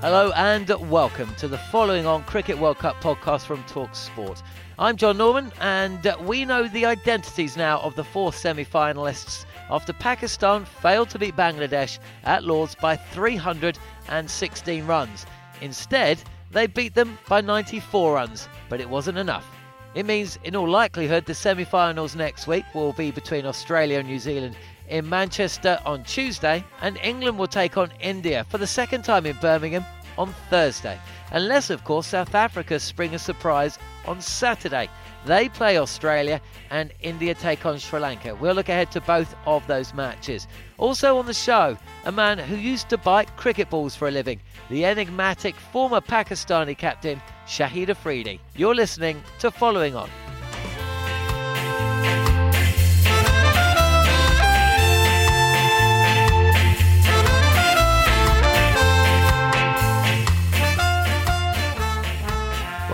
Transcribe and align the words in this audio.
Hello 0.00 0.32
and 0.34 0.66
welcome 0.90 1.34
to 1.34 1.46
the 1.46 1.58
following 1.58 2.06
on 2.06 2.24
Cricket 2.24 2.56
World 2.56 2.78
Cup 2.78 2.98
podcast 3.02 3.42
from 3.42 3.62
Talk 3.64 3.94
Sport. 3.94 4.42
I'm 4.78 4.96
John 4.96 5.18
Norman, 5.18 5.52
and 5.60 6.16
we 6.22 6.46
know 6.46 6.66
the 6.66 6.86
identities 6.86 7.54
now 7.54 7.80
of 7.80 7.96
the 7.96 8.02
four 8.02 8.32
semi 8.32 8.64
finalists 8.64 9.44
after 9.68 9.92
Pakistan 9.92 10.64
failed 10.64 11.10
to 11.10 11.18
beat 11.18 11.36
Bangladesh 11.36 11.98
at 12.24 12.44
Lords 12.44 12.74
by 12.74 12.96
316 12.96 14.86
runs. 14.86 15.26
Instead, 15.60 16.22
they 16.50 16.66
beat 16.66 16.94
them 16.94 17.18
by 17.28 17.42
94 17.42 18.14
runs, 18.14 18.48
but 18.70 18.80
it 18.80 18.88
wasn't 18.88 19.18
enough. 19.18 19.46
It 19.94 20.06
means, 20.06 20.38
in 20.44 20.56
all 20.56 20.66
likelihood, 20.66 21.26
the 21.26 21.34
semi 21.34 21.64
finals 21.64 22.16
next 22.16 22.46
week 22.46 22.64
will 22.72 22.94
be 22.94 23.10
between 23.10 23.44
Australia 23.44 23.98
and 23.98 24.08
New 24.08 24.18
Zealand 24.18 24.56
in 24.90 25.08
Manchester 25.08 25.80
on 25.86 26.04
Tuesday, 26.04 26.64
and 26.82 26.98
England 27.02 27.38
will 27.38 27.46
take 27.46 27.78
on 27.78 27.90
India 28.00 28.44
for 28.50 28.58
the 28.58 28.66
second 28.66 29.02
time 29.02 29.24
in 29.24 29.36
Birmingham 29.40 29.84
on 30.18 30.34
Thursday. 30.50 30.98
Unless, 31.32 31.70
of 31.70 31.84
course, 31.84 32.08
South 32.08 32.34
Africa 32.34 32.78
spring 32.78 33.14
a 33.14 33.18
surprise 33.18 33.78
on 34.06 34.20
Saturday. 34.20 34.88
They 35.26 35.48
play 35.48 35.78
Australia 35.78 36.40
and 36.70 36.92
India 37.02 37.34
take 37.34 37.64
on 37.64 37.78
Sri 37.78 38.00
Lanka. 38.00 38.34
We'll 38.34 38.54
look 38.54 38.68
ahead 38.68 38.90
to 38.92 39.00
both 39.02 39.34
of 39.46 39.66
those 39.66 39.94
matches. 39.94 40.48
Also 40.78 41.18
on 41.18 41.26
the 41.26 41.34
show, 41.34 41.76
a 42.04 42.12
man 42.12 42.38
who 42.38 42.56
used 42.56 42.88
to 42.88 42.98
bite 42.98 43.36
cricket 43.36 43.70
balls 43.70 43.94
for 43.94 44.08
a 44.08 44.10
living, 44.10 44.40
the 44.70 44.84
enigmatic 44.84 45.54
former 45.54 46.00
Pakistani 46.00 46.76
captain 46.76 47.20
Shahid 47.46 47.90
Afridi. 47.90 48.40
You're 48.56 48.74
listening 48.74 49.22
to 49.40 49.50
Following 49.50 49.94
On. 49.94 50.08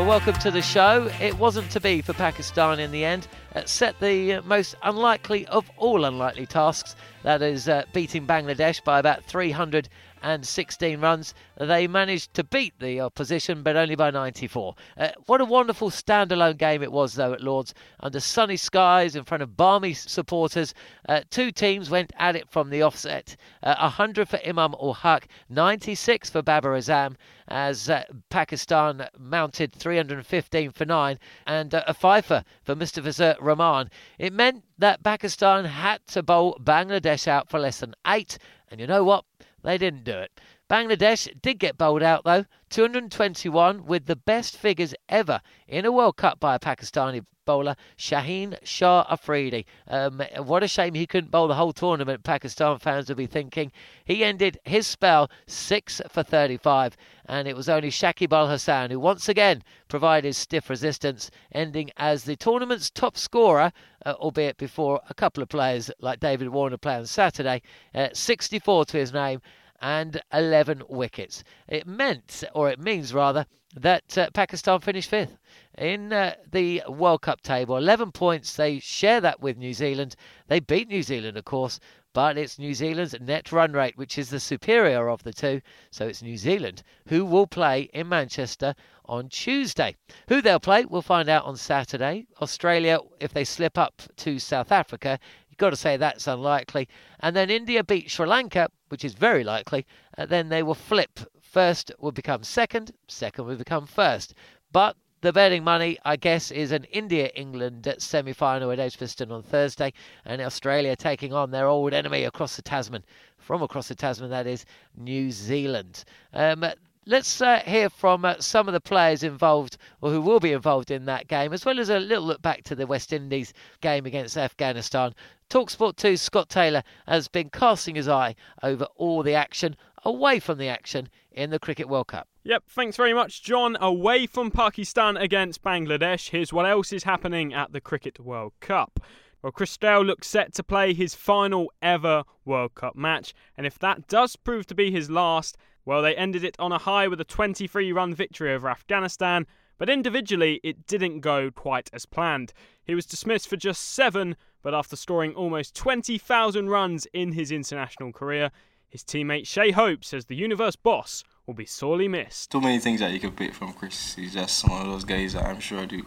Welcome 0.06 0.34
to 0.34 0.52
the 0.52 0.62
show. 0.62 1.10
It 1.20 1.36
wasn't 1.36 1.68
to 1.72 1.80
be 1.80 2.00
for 2.00 2.12
Pakistan 2.12 2.78
in 2.78 2.92
the 2.92 3.04
end. 3.04 3.26
It 3.56 3.68
set 3.68 3.98
the 3.98 4.34
uh, 4.34 4.42
most 4.42 4.76
unlikely 4.84 5.48
of 5.48 5.68
all 5.78 6.04
unlikely 6.04 6.46
tasks, 6.46 6.94
that 7.24 7.42
is, 7.42 7.68
uh, 7.68 7.82
beating 7.92 8.24
Bangladesh 8.24 8.84
by 8.84 9.00
about 9.00 9.24
300 9.24 9.88
and 10.26 10.44
16 10.44 11.00
runs. 11.00 11.34
They 11.56 11.86
managed 11.86 12.34
to 12.34 12.42
beat 12.42 12.74
the 12.80 13.00
opposition, 13.00 13.62
but 13.62 13.76
only 13.76 13.94
by 13.94 14.10
94. 14.10 14.74
Uh, 14.96 15.08
what 15.26 15.40
a 15.40 15.44
wonderful 15.44 15.88
standalone 15.88 16.58
game 16.58 16.82
it 16.82 16.90
was, 16.90 17.14
though, 17.14 17.32
at 17.32 17.40
Lords. 17.40 17.72
Under 18.00 18.18
sunny 18.18 18.56
skies, 18.56 19.14
in 19.14 19.22
front 19.22 19.44
of 19.44 19.56
balmy 19.56 19.94
supporters, 19.94 20.74
uh, 21.08 21.20
two 21.30 21.52
teams 21.52 21.90
went 21.90 22.12
at 22.18 22.34
it 22.34 22.50
from 22.50 22.70
the 22.70 22.82
offset. 22.82 23.36
Uh, 23.62 23.76
100 23.78 24.28
for 24.28 24.40
Imam 24.44 24.74
ul 24.80 24.94
Haq, 24.94 25.28
96 25.48 26.28
for 26.28 26.42
Babar 26.42 26.72
Azam, 26.72 27.14
as 27.46 27.88
uh, 27.88 28.02
Pakistan 28.28 29.08
mounted 29.16 29.72
315 29.72 30.72
for 30.72 30.84
9, 30.84 31.20
and 31.46 31.72
uh, 31.72 31.84
a 31.86 31.94
fifer 31.94 32.42
for 32.64 32.74
Mr. 32.74 33.00
Mustafizur 33.00 33.36
Rahman. 33.40 33.90
It 34.18 34.32
meant 34.32 34.64
that 34.78 35.04
Pakistan 35.04 35.66
had 35.66 36.04
to 36.08 36.24
bowl 36.24 36.58
Bangladesh 36.60 37.28
out 37.28 37.48
for 37.48 37.60
less 37.60 37.78
than 37.78 37.94
8, 38.04 38.38
and 38.68 38.80
you 38.80 38.88
know 38.88 39.04
what? 39.04 39.24
They 39.66 39.78
didn't 39.78 40.04
do 40.04 40.16
it. 40.16 40.30
Bangladesh 40.68 41.28
did 41.42 41.60
get 41.60 41.78
bowled 41.78 42.02
out 42.02 42.24
though, 42.24 42.44
221 42.70 43.86
with 43.86 44.06
the 44.06 44.16
best 44.16 44.56
figures 44.56 44.96
ever 45.08 45.40
in 45.68 45.84
a 45.84 45.92
World 45.92 46.16
Cup 46.16 46.40
by 46.40 46.56
a 46.56 46.58
Pakistani 46.58 47.24
bowler, 47.44 47.76
Shaheen 47.96 48.58
Shah 48.64 49.06
Afridi. 49.08 49.64
Um, 49.86 50.20
what 50.38 50.64
a 50.64 50.68
shame 50.68 50.94
he 50.94 51.06
couldn't 51.06 51.30
bowl 51.30 51.46
the 51.46 51.54
whole 51.54 51.72
tournament, 51.72 52.24
Pakistan 52.24 52.80
fans 52.80 53.08
will 53.08 53.14
be 53.14 53.28
thinking. 53.28 53.70
He 54.04 54.24
ended 54.24 54.58
his 54.64 54.88
spell 54.88 55.30
6 55.46 56.02
for 56.08 56.24
35, 56.24 56.96
and 57.26 57.46
it 57.46 57.54
was 57.54 57.68
only 57.68 57.90
Shakib 57.90 58.32
Al 58.32 58.50
Hasan 58.50 58.90
who 58.90 58.98
once 58.98 59.28
again 59.28 59.62
provided 59.86 60.34
stiff 60.34 60.68
resistance, 60.68 61.30
ending 61.52 61.92
as 61.96 62.24
the 62.24 62.34
tournament's 62.34 62.90
top 62.90 63.16
scorer, 63.16 63.72
uh, 64.04 64.14
albeit 64.14 64.56
before 64.56 65.00
a 65.08 65.14
couple 65.14 65.44
of 65.44 65.48
players 65.48 65.92
like 66.00 66.18
David 66.18 66.48
Warner 66.48 66.76
play 66.76 66.96
on 66.96 67.06
Saturday, 67.06 67.62
uh, 67.94 68.08
64 68.12 68.86
to 68.86 68.96
his 68.96 69.12
name 69.12 69.40
and 69.80 70.20
11 70.32 70.82
wickets. 70.88 71.44
It 71.68 71.86
meant, 71.86 72.44
or 72.54 72.70
it 72.70 72.80
means 72.80 73.12
rather, 73.14 73.46
that 73.74 74.16
uh, 74.16 74.30
Pakistan 74.30 74.80
finished 74.80 75.10
fifth 75.10 75.36
in 75.76 76.12
uh, 76.12 76.34
the 76.50 76.82
World 76.88 77.22
Cup 77.22 77.42
table. 77.42 77.76
11 77.76 78.12
points. 78.12 78.56
They 78.56 78.78
share 78.78 79.20
that 79.20 79.40
with 79.40 79.58
New 79.58 79.74
Zealand. 79.74 80.16
They 80.48 80.60
beat 80.60 80.88
New 80.88 81.02
Zealand, 81.02 81.36
of 81.36 81.44
course, 81.44 81.78
but 82.14 82.38
it's 82.38 82.58
New 82.58 82.72
Zealand's 82.72 83.14
net 83.20 83.52
run 83.52 83.72
rate, 83.72 83.98
which 83.98 84.16
is 84.16 84.30
the 84.30 84.40
superior 84.40 85.08
of 85.08 85.22
the 85.22 85.34
two. 85.34 85.60
So 85.90 86.06
it's 86.06 86.22
New 86.22 86.38
Zealand 86.38 86.82
who 87.08 87.26
will 87.26 87.46
play 87.46 87.90
in 87.92 88.08
Manchester 88.08 88.74
on 89.04 89.28
Tuesday. 89.28 89.96
Who 90.28 90.40
they'll 90.40 90.58
play, 90.58 90.86
we'll 90.86 91.02
find 91.02 91.28
out 91.28 91.44
on 91.44 91.58
Saturday. 91.58 92.26
Australia, 92.40 93.00
if 93.20 93.34
they 93.34 93.44
slip 93.44 93.76
up 93.76 94.00
to 94.16 94.38
South 94.38 94.72
Africa, 94.72 95.18
you've 95.56 95.60
got 95.60 95.70
to 95.70 95.76
say 95.76 95.96
that's 95.96 96.26
unlikely. 96.26 96.86
And 97.20 97.34
then 97.34 97.48
India 97.48 97.82
beat 97.82 98.10
Sri 98.10 98.26
Lanka, 98.26 98.68
which 98.90 99.06
is 99.06 99.14
very 99.14 99.42
likely. 99.42 99.86
And 100.18 100.28
then 100.28 100.50
they 100.50 100.62
will 100.62 100.74
flip. 100.74 101.18
First 101.40 101.90
will 101.98 102.12
become 102.12 102.42
second, 102.42 102.92
second 103.08 103.46
will 103.46 103.56
become 103.56 103.86
first. 103.86 104.34
But 104.70 104.96
the 105.22 105.32
betting 105.32 105.64
money, 105.64 105.96
I 106.04 106.16
guess, 106.16 106.50
is 106.50 106.72
an 106.72 106.84
India 106.84 107.28
England 107.34 107.90
semi 107.96 108.34
final 108.34 108.70
at 108.70 108.78
Edgbaston 108.78 109.32
on 109.32 109.42
Thursday, 109.42 109.94
and 110.26 110.42
Australia 110.42 110.94
taking 110.94 111.32
on 111.32 111.50
their 111.50 111.68
old 111.68 111.94
enemy 111.94 112.24
across 112.24 112.56
the 112.56 112.62
Tasman, 112.62 113.02
from 113.38 113.62
across 113.62 113.88
the 113.88 113.94
Tasman, 113.94 114.28
that 114.28 114.46
is, 114.46 114.66
New 114.94 115.30
Zealand. 115.30 116.04
Um, 116.34 116.66
Let's 117.08 117.40
uh, 117.40 117.60
hear 117.60 117.88
from 117.88 118.24
uh, 118.24 118.40
some 118.40 118.66
of 118.66 118.74
the 118.74 118.80
players 118.80 119.22
involved 119.22 119.76
or 120.00 120.10
who 120.10 120.20
will 120.20 120.40
be 120.40 120.50
involved 120.50 120.90
in 120.90 121.04
that 121.04 121.28
game, 121.28 121.52
as 121.52 121.64
well 121.64 121.78
as 121.78 121.88
a 121.88 122.00
little 122.00 122.24
look 122.24 122.42
back 122.42 122.64
to 122.64 122.74
the 122.74 122.84
West 122.84 123.12
Indies 123.12 123.54
game 123.80 124.06
against 124.06 124.36
Afghanistan. 124.36 125.14
Talksport 125.48 125.94
2 125.94 126.16
Scott 126.16 126.48
Taylor 126.48 126.82
has 127.06 127.28
been 127.28 127.48
casting 127.48 127.94
his 127.94 128.08
eye 128.08 128.34
over 128.60 128.88
all 128.96 129.22
the 129.22 129.34
action 129.34 129.76
away 130.04 130.40
from 130.40 130.58
the 130.58 130.66
action 130.66 131.08
in 131.30 131.50
the 131.50 131.60
Cricket 131.60 131.88
World 131.88 132.08
Cup. 132.08 132.26
Yep, 132.42 132.64
thanks 132.70 132.96
very 132.96 133.14
much, 133.14 133.40
John. 133.40 133.76
Away 133.80 134.26
from 134.26 134.50
Pakistan 134.50 135.16
against 135.16 135.62
Bangladesh, 135.62 136.30
here's 136.30 136.52
what 136.52 136.66
else 136.66 136.92
is 136.92 137.04
happening 137.04 137.54
at 137.54 137.70
the 137.70 137.80
Cricket 137.80 138.18
World 138.18 138.54
Cup. 138.58 138.98
Well, 139.42 139.52
Chris 139.52 139.76
Gayle 139.76 140.04
looks 140.04 140.26
set 140.26 140.54
to 140.54 140.64
play 140.64 140.92
his 140.92 141.14
final 141.14 141.70
ever 141.80 142.24
World 142.44 142.74
Cup 142.74 142.96
match, 142.96 143.32
and 143.56 143.64
if 143.64 143.78
that 143.78 144.08
does 144.08 144.34
prove 144.34 144.66
to 144.66 144.74
be 144.74 144.90
his 144.90 145.08
last, 145.08 145.56
well, 145.86 146.02
they 146.02 146.16
ended 146.16 146.44
it 146.44 146.56
on 146.58 146.72
a 146.72 146.78
high 146.78 147.06
with 147.06 147.20
a 147.20 147.24
23 147.24 147.92
run 147.92 148.12
victory 148.12 148.52
over 148.52 148.68
Afghanistan, 148.68 149.46
but 149.78 149.88
individually 149.88 150.60
it 150.64 150.86
didn't 150.86 151.20
go 151.20 151.50
quite 151.50 151.88
as 151.92 152.04
planned. 152.04 152.52
He 152.84 152.94
was 152.94 153.06
dismissed 153.06 153.48
for 153.48 153.56
just 153.56 153.94
seven, 153.94 154.36
but 154.62 154.74
after 154.74 154.96
scoring 154.96 155.34
almost 155.34 155.76
20,000 155.76 156.68
runs 156.68 157.06
in 157.12 157.32
his 157.32 157.52
international 157.52 158.12
career, 158.12 158.50
his 158.88 159.04
teammate 159.04 159.46
Shai 159.46 159.70
Hope 159.70 160.04
says 160.04 160.26
the 160.26 160.34
universe 160.34 160.74
boss 160.74 161.22
will 161.46 161.54
be 161.54 161.66
sorely 161.66 162.08
missed. 162.08 162.50
Too 162.50 162.60
many 162.60 162.80
things 162.80 162.98
that 162.98 163.12
you 163.12 163.20
could 163.20 163.36
pick 163.36 163.54
from 163.54 163.72
Chris. 163.72 164.16
He's 164.16 164.34
just 164.34 164.68
one 164.68 164.82
of 164.82 164.88
those 164.88 165.04
guys 165.04 165.34
that 165.34 165.44
I'm 165.44 165.60
sure 165.60 165.86
the 165.86 166.02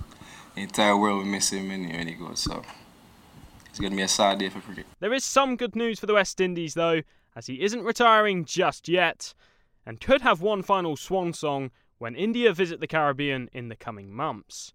entire 0.58 0.98
world 0.98 1.20
will 1.20 1.26
miss 1.26 1.52
him 1.52 1.70
when 1.70 2.08
he 2.08 2.14
goes. 2.16 2.42
So 2.42 2.64
it's 3.70 3.80
going 3.80 3.92
to 3.92 3.98
be 3.98 4.04
a 4.04 4.10
sad 4.10 4.40
day 4.40 4.50
for 4.50 4.60
cricket. 4.60 4.88
There 5.00 5.14
is 5.14 5.24
some 5.24 5.56
good 5.56 5.78
news 5.78 6.02
for 6.02 6.06
the 6.06 6.16
West 6.16 6.42
Indies, 6.42 6.74
though, 6.74 7.02
as 7.34 7.48
he 7.48 7.62
isn't 7.62 7.84
retiring 7.84 8.44
just 8.44 8.90
yet 8.90 9.34
and 9.86 10.02
could 10.02 10.22
have 10.22 10.42
one 10.42 10.62
final 10.62 10.96
swan 10.96 11.34
song 11.34 11.72
when 11.98 12.16
India 12.16 12.54
visit 12.54 12.80
the 12.80 12.88
Caribbean 12.88 13.50
in 13.54 13.70
the 13.70 13.76
coming 13.76 14.14
months. 14.14 14.74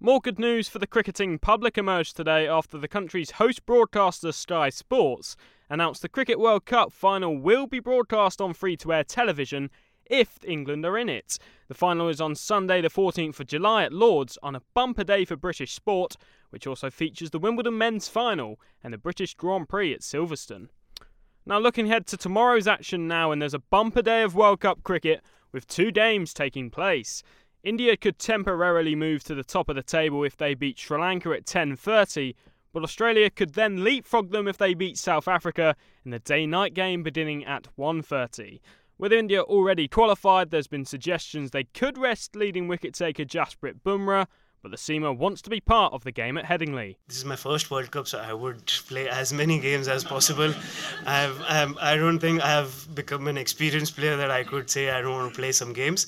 More 0.00 0.20
good 0.20 0.38
news 0.38 0.68
for 0.68 0.78
the 0.78 0.86
cricketing 0.86 1.38
public 1.38 1.78
emerged 1.78 2.16
today 2.16 2.46
after 2.46 2.76
the 2.76 2.88
country's 2.88 3.32
host 3.32 3.64
broadcaster 3.64 4.32
Sky 4.32 4.68
Sports 4.68 5.36
announced 5.70 6.02
the 6.02 6.08
Cricket 6.08 6.38
World 6.38 6.66
Cup 6.66 6.92
final 6.92 7.38
will 7.38 7.66
be 7.66 7.80
broadcast 7.80 8.40
on 8.40 8.52
free 8.54 8.76
to 8.78 8.92
air 8.92 9.04
television 9.04 9.70
if 10.06 10.38
England 10.44 10.84
are 10.84 10.98
in 10.98 11.08
it. 11.08 11.38
The 11.68 11.74
final 11.74 12.08
is 12.08 12.20
on 12.20 12.34
Sunday, 12.34 12.80
the 12.80 12.90
14th 12.90 13.40
of 13.40 13.46
July 13.46 13.84
at 13.84 13.92
Lords, 13.92 14.36
on 14.42 14.54
a 14.54 14.62
bumper 14.74 15.04
day 15.04 15.24
for 15.24 15.36
British 15.36 15.72
sport, 15.72 16.16
which 16.50 16.66
also 16.66 16.90
features 16.90 17.30
the 17.30 17.38
Wimbledon 17.38 17.78
men's 17.78 18.08
final 18.08 18.60
and 18.82 18.92
the 18.92 18.98
British 18.98 19.34
Grand 19.34 19.68
Prix 19.68 19.94
at 19.94 20.00
Silverstone. 20.00 20.68
Now, 21.46 21.58
looking 21.58 21.84
ahead 21.84 22.06
to 22.06 22.16
tomorrow's 22.16 22.66
action 22.66 23.06
now, 23.06 23.30
and 23.30 23.42
there's 23.42 23.52
a 23.52 23.58
bumper 23.58 24.00
day 24.00 24.22
of 24.22 24.34
World 24.34 24.60
Cup 24.60 24.82
cricket 24.82 25.20
with 25.52 25.66
two 25.66 25.90
games 25.90 26.32
taking 26.32 26.70
place. 26.70 27.22
India 27.62 27.98
could 27.98 28.18
temporarily 28.18 28.94
move 28.94 29.22
to 29.24 29.34
the 29.34 29.44
top 29.44 29.68
of 29.68 29.76
the 29.76 29.82
table 29.82 30.24
if 30.24 30.38
they 30.38 30.54
beat 30.54 30.78
Sri 30.78 30.98
Lanka 30.98 31.32
at 31.32 31.44
10:30, 31.44 32.34
but 32.72 32.82
Australia 32.82 33.28
could 33.28 33.52
then 33.52 33.84
leapfrog 33.84 34.30
them 34.30 34.48
if 34.48 34.56
they 34.56 34.72
beat 34.72 34.96
South 34.96 35.28
Africa 35.28 35.76
in 36.02 36.12
the 36.12 36.18
day-night 36.18 36.72
game 36.72 37.02
beginning 37.02 37.44
at 37.44 37.68
1:30. 37.76 38.62
With 38.96 39.12
India 39.12 39.42
already 39.42 39.86
qualified, 39.86 40.50
there's 40.50 40.66
been 40.66 40.86
suggestions 40.86 41.50
they 41.50 41.64
could 41.64 41.98
rest 41.98 42.34
leading 42.34 42.68
wicket 42.68 42.94
taker 42.94 43.26
Jasprit 43.26 43.82
Bumrah, 43.84 44.28
but 44.64 44.70
the 44.70 44.78
Seamer 44.78 45.14
wants 45.14 45.42
to 45.42 45.50
be 45.50 45.60
part 45.60 45.92
of 45.92 46.04
the 46.04 46.10
game 46.10 46.38
at 46.38 46.46
Headingley. 46.46 46.96
This 47.06 47.18
is 47.18 47.26
my 47.26 47.36
first 47.36 47.70
World 47.70 47.90
Cup, 47.90 48.08
so 48.08 48.18
I 48.18 48.32
would 48.32 48.64
play 48.88 49.06
as 49.10 49.30
many 49.30 49.60
games 49.60 49.88
as 49.88 50.02
possible. 50.02 50.54
I've, 51.04 51.38
I'm, 51.46 51.76
I 51.82 51.96
don't 51.96 52.18
think 52.18 52.40
I 52.40 52.48
have 52.48 52.88
become 52.94 53.28
an 53.28 53.36
experienced 53.36 53.94
player 53.94 54.16
that 54.16 54.30
I 54.30 54.42
could 54.42 54.70
say 54.70 54.88
I 54.88 55.02
don't 55.02 55.12
want 55.12 55.34
to 55.34 55.38
play 55.38 55.52
some 55.52 55.74
games. 55.74 56.06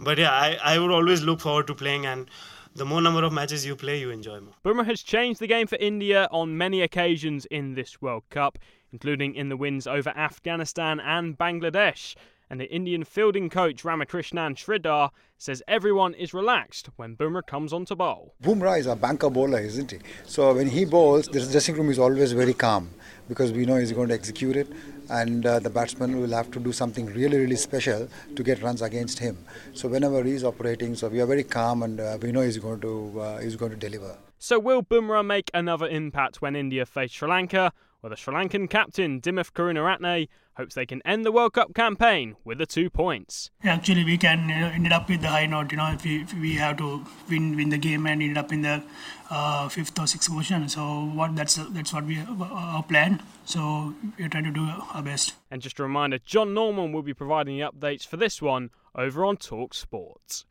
But 0.00 0.16
yeah, 0.16 0.30
I, 0.30 0.58
I 0.64 0.78
would 0.78 0.90
always 0.90 1.22
look 1.22 1.40
forward 1.40 1.66
to 1.66 1.74
playing 1.74 2.06
and 2.06 2.30
the 2.74 2.86
more 2.86 3.02
number 3.02 3.22
of 3.24 3.32
matches 3.34 3.66
you 3.66 3.76
play, 3.76 4.00
you 4.00 4.08
enjoy 4.08 4.40
more. 4.40 4.54
Bumrah 4.64 4.86
has 4.86 5.02
changed 5.02 5.38
the 5.38 5.46
game 5.46 5.66
for 5.66 5.76
India 5.76 6.28
on 6.30 6.56
many 6.56 6.80
occasions 6.80 7.44
in 7.50 7.74
this 7.74 8.00
World 8.00 8.22
Cup, 8.30 8.58
including 8.90 9.34
in 9.34 9.50
the 9.50 9.56
wins 9.58 9.86
over 9.86 10.10
Afghanistan 10.16 10.98
and 10.98 11.36
Bangladesh 11.36 12.14
and 12.50 12.60
the 12.60 12.72
Indian 12.72 13.04
fielding 13.04 13.48
coach 13.48 13.84
Ramakrishnan 13.84 14.54
Sridhar 14.54 15.10
says 15.36 15.62
everyone 15.68 16.14
is 16.14 16.34
relaxed 16.34 16.90
when 16.96 17.16
Bumrah 17.16 17.46
comes 17.46 17.72
on 17.72 17.84
to 17.86 17.96
bowl. 17.96 18.34
Bumrah 18.42 18.78
is 18.78 18.86
a 18.86 18.96
banker 18.96 19.30
bowler, 19.30 19.60
isn't 19.60 19.90
he? 19.90 19.98
So 20.26 20.54
when 20.54 20.68
he 20.68 20.84
bowls, 20.84 21.26
the 21.26 21.40
dressing 21.40 21.76
room 21.76 21.90
is 21.90 21.98
always 21.98 22.32
very 22.32 22.54
calm 22.54 22.90
because 23.28 23.52
we 23.52 23.66
know 23.66 23.76
he's 23.76 23.92
going 23.92 24.08
to 24.08 24.14
execute 24.14 24.56
it 24.56 24.68
and 25.10 25.46
uh, 25.46 25.58
the 25.58 25.70
batsman 25.70 26.20
will 26.20 26.30
have 26.30 26.50
to 26.50 26.60
do 26.60 26.72
something 26.72 27.06
really, 27.06 27.38
really 27.38 27.56
special 27.56 28.08
to 28.34 28.42
get 28.42 28.62
runs 28.62 28.82
against 28.82 29.18
him. 29.18 29.38
So 29.74 29.88
whenever 29.88 30.22
he's 30.24 30.44
operating, 30.44 30.94
so 30.94 31.08
we 31.08 31.20
are 31.20 31.26
very 31.26 31.44
calm 31.44 31.82
and 31.82 32.00
uh, 32.00 32.18
we 32.20 32.32
know 32.32 32.42
he's 32.42 32.58
going 32.58 32.80
to 32.80 33.20
uh, 33.20 33.38
he's 33.38 33.56
going 33.56 33.72
to 33.72 33.76
deliver. 33.76 34.16
So 34.38 34.58
will 34.58 34.82
Bumrah 34.82 35.26
make 35.26 35.50
another 35.52 35.88
impact 35.88 36.40
when 36.40 36.54
India 36.54 36.86
face 36.86 37.10
Sri 37.10 37.28
Lanka? 37.28 37.72
Well, 38.00 38.10
the 38.10 38.16
Sri 38.16 38.32
Lankan 38.32 38.70
captain 38.70 39.20
Dimuth 39.20 39.50
Karunaratne 39.52 40.28
hopes 40.56 40.76
they 40.76 40.86
can 40.86 41.02
end 41.04 41.24
the 41.24 41.32
World 41.32 41.54
Cup 41.54 41.74
campaign 41.74 42.36
with 42.44 42.58
the 42.58 42.66
two 42.66 42.90
points. 42.90 43.50
Actually, 43.64 44.04
we 44.04 44.16
can 44.16 44.48
you 44.48 44.54
know, 44.54 44.66
end 44.68 44.92
up 44.92 45.08
with 45.08 45.20
the 45.20 45.26
high 45.26 45.46
note. 45.46 45.72
You 45.72 45.78
know, 45.78 45.90
if 45.92 46.04
we, 46.04 46.22
if 46.22 46.32
we 46.34 46.54
have 46.54 46.76
to 46.76 47.04
win 47.28 47.56
win 47.56 47.70
the 47.70 47.78
game 47.78 48.06
and 48.06 48.22
end 48.22 48.38
up 48.38 48.52
in 48.52 48.62
the 48.62 48.84
uh, 49.30 49.68
fifth 49.68 49.98
or 49.98 50.06
sixth 50.06 50.30
position. 50.30 50.68
So 50.68 51.06
what 51.06 51.34
that's 51.34 51.56
that's 51.56 51.92
what 51.92 52.04
we 52.04 52.20
uh, 52.20 52.26
our 52.40 52.84
plan. 52.84 53.20
So 53.44 53.94
we're 54.16 54.28
trying 54.28 54.44
to 54.44 54.52
do 54.52 54.68
our 54.94 55.02
best. 55.02 55.34
And 55.50 55.60
just 55.60 55.80
a 55.80 55.82
reminder, 55.82 56.18
John 56.24 56.54
Norman 56.54 56.92
will 56.92 57.02
be 57.02 57.14
providing 57.14 57.58
the 57.58 57.64
updates 57.64 58.06
for 58.06 58.16
this 58.16 58.40
one 58.40 58.70
over 58.94 59.24
on 59.24 59.38
Talk 59.38 59.74
Sports. 59.74 60.44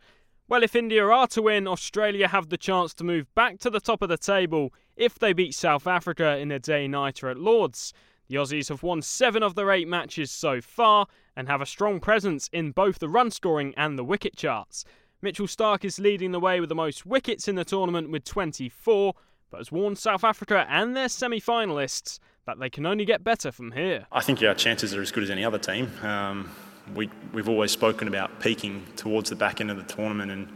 Well, 0.49 0.63
if 0.63 0.75
India 0.75 1.05
are 1.05 1.27
to 1.27 1.41
win, 1.41 1.65
Australia 1.65 2.27
have 2.27 2.49
the 2.49 2.57
chance 2.57 2.93
to 2.95 3.05
move 3.05 3.33
back 3.35 3.59
to 3.59 3.69
the 3.69 3.79
top 3.79 4.01
of 4.01 4.09
the 4.09 4.17
table 4.17 4.73
if 4.97 5.17
they 5.19 5.31
beat 5.31 5.53
South 5.53 5.87
Africa 5.87 6.37
in 6.37 6.51
a 6.51 6.59
day-nighter 6.59 7.29
at 7.29 7.37
Lords. 7.37 7.93
The 8.27 8.35
Aussies 8.35 8.67
have 8.69 8.83
won 8.83 9.01
seven 9.01 9.41
of 9.41 9.55
their 9.55 9.71
eight 9.71 9.87
matches 9.87 10.31
so 10.31 10.59
far 10.59 11.07
and 11.35 11.47
have 11.47 11.61
a 11.61 11.65
strong 11.65 11.99
presence 11.99 12.49
in 12.51 12.71
both 12.71 12.99
the 12.99 13.07
run 13.07 13.31
scoring 13.31 13.73
and 13.77 13.97
the 13.97 14.03
wicket 14.03 14.35
charts. 14.35 14.83
Mitchell 15.21 15.47
Starc 15.47 15.85
is 15.85 15.97
leading 15.97 16.31
the 16.31 16.39
way 16.39 16.59
with 16.59 16.69
the 16.69 16.75
most 16.75 17.05
wickets 17.05 17.47
in 17.47 17.55
the 17.55 17.63
tournament 17.63 18.11
with 18.11 18.23
24, 18.25 19.13
but 19.49 19.57
has 19.57 19.71
warned 19.71 19.97
South 19.97 20.23
Africa 20.23 20.65
and 20.69 20.95
their 20.95 21.09
semi 21.09 21.39
finalists 21.39 22.19
that 22.45 22.59
they 22.59 22.69
can 22.69 22.85
only 22.85 23.05
get 23.05 23.23
better 23.23 23.51
from 23.51 23.71
here. 23.71 24.07
I 24.11 24.21
think 24.21 24.41
our 24.43 24.53
chances 24.53 24.93
are 24.93 25.01
as 25.01 25.11
good 25.11 25.23
as 25.23 25.29
any 25.29 25.43
other 25.43 25.57
team. 25.57 25.91
Um, 26.01 26.49
we, 26.95 27.09
we've 27.33 27.49
always 27.49 27.71
spoken 27.71 28.07
about 28.07 28.39
peaking 28.39 28.85
towards 28.95 29.29
the 29.29 29.35
back 29.35 29.59
end 29.59 29.71
of 29.71 29.77
the 29.77 29.83
tournament, 29.83 30.31
and 30.31 30.47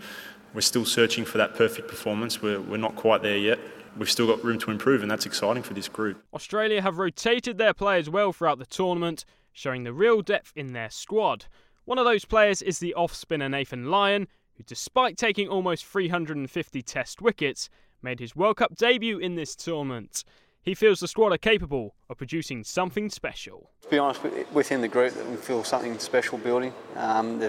we're 0.53 0.61
still 0.61 0.85
searching 0.85 1.25
for 1.25 1.37
that 1.37 1.55
perfect 1.55 1.87
performance. 1.87 2.41
We're, 2.41 2.61
we're 2.61 2.77
not 2.77 2.95
quite 2.95 3.21
there 3.21 3.37
yet. 3.37 3.59
We've 3.97 4.09
still 4.09 4.27
got 4.27 4.43
room 4.43 4.57
to 4.59 4.71
improve, 4.71 5.01
and 5.01 5.11
that's 5.11 5.25
exciting 5.25 5.63
for 5.63 5.73
this 5.73 5.87
group. 5.87 6.23
Australia 6.33 6.81
have 6.81 6.97
rotated 6.97 7.57
their 7.57 7.73
players 7.73 8.09
well 8.09 8.31
throughout 8.31 8.57
the 8.57 8.65
tournament, 8.65 9.25
showing 9.51 9.83
the 9.83 9.93
real 9.93 10.21
depth 10.21 10.53
in 10.55 10.73
their 10.73 10.89
squad. 10.89 11.45
One 11.85 11.97
of 11.97 12.05
those 12.05 12.25
players 12.25 12.61
is 12.61 12.79
the 12.79 12.93
off 12.93 13.13
spinner 13.13 13.49
Nathan 13.49 13.91
Lyon, 13.91 14.27
who, 14.55 14.63
despite 14.63 15.17
taking 15.17 15.47
almost 15.47 15.85
350 15.85 16.81
test 16.81 17.21
wickets, 17.21 17.69
made 18.01 18.19
his 18.19 18.35
World 18.35 18.57
Cup 18.57 18.75
debut 18.75 19.17
in 19.19 19.35
this 19.35 19.55
tournament. 19.55 20.23
He 20.63 20.75
feels 20.75 20.99
the 20.99 21.07
squad 21.07 21.31
are 21.31 21.39
capable 21.39 21.95
of 22.07 22.17
producing 22.17 22.63
something 22.63 23.09
special. 23.09 23.71
To 23.81 23.89
be 23.89 23.97
honest, 23.97 24.21
within 24.53 24.81
the 24.81 24.87
group, 24.87 25.15
we 25.27 25.35
feel 25.35 25.63
something 25.63 25.97
special 25.97 26.37
building. 26.37 26.71
Um, 26.95 27.39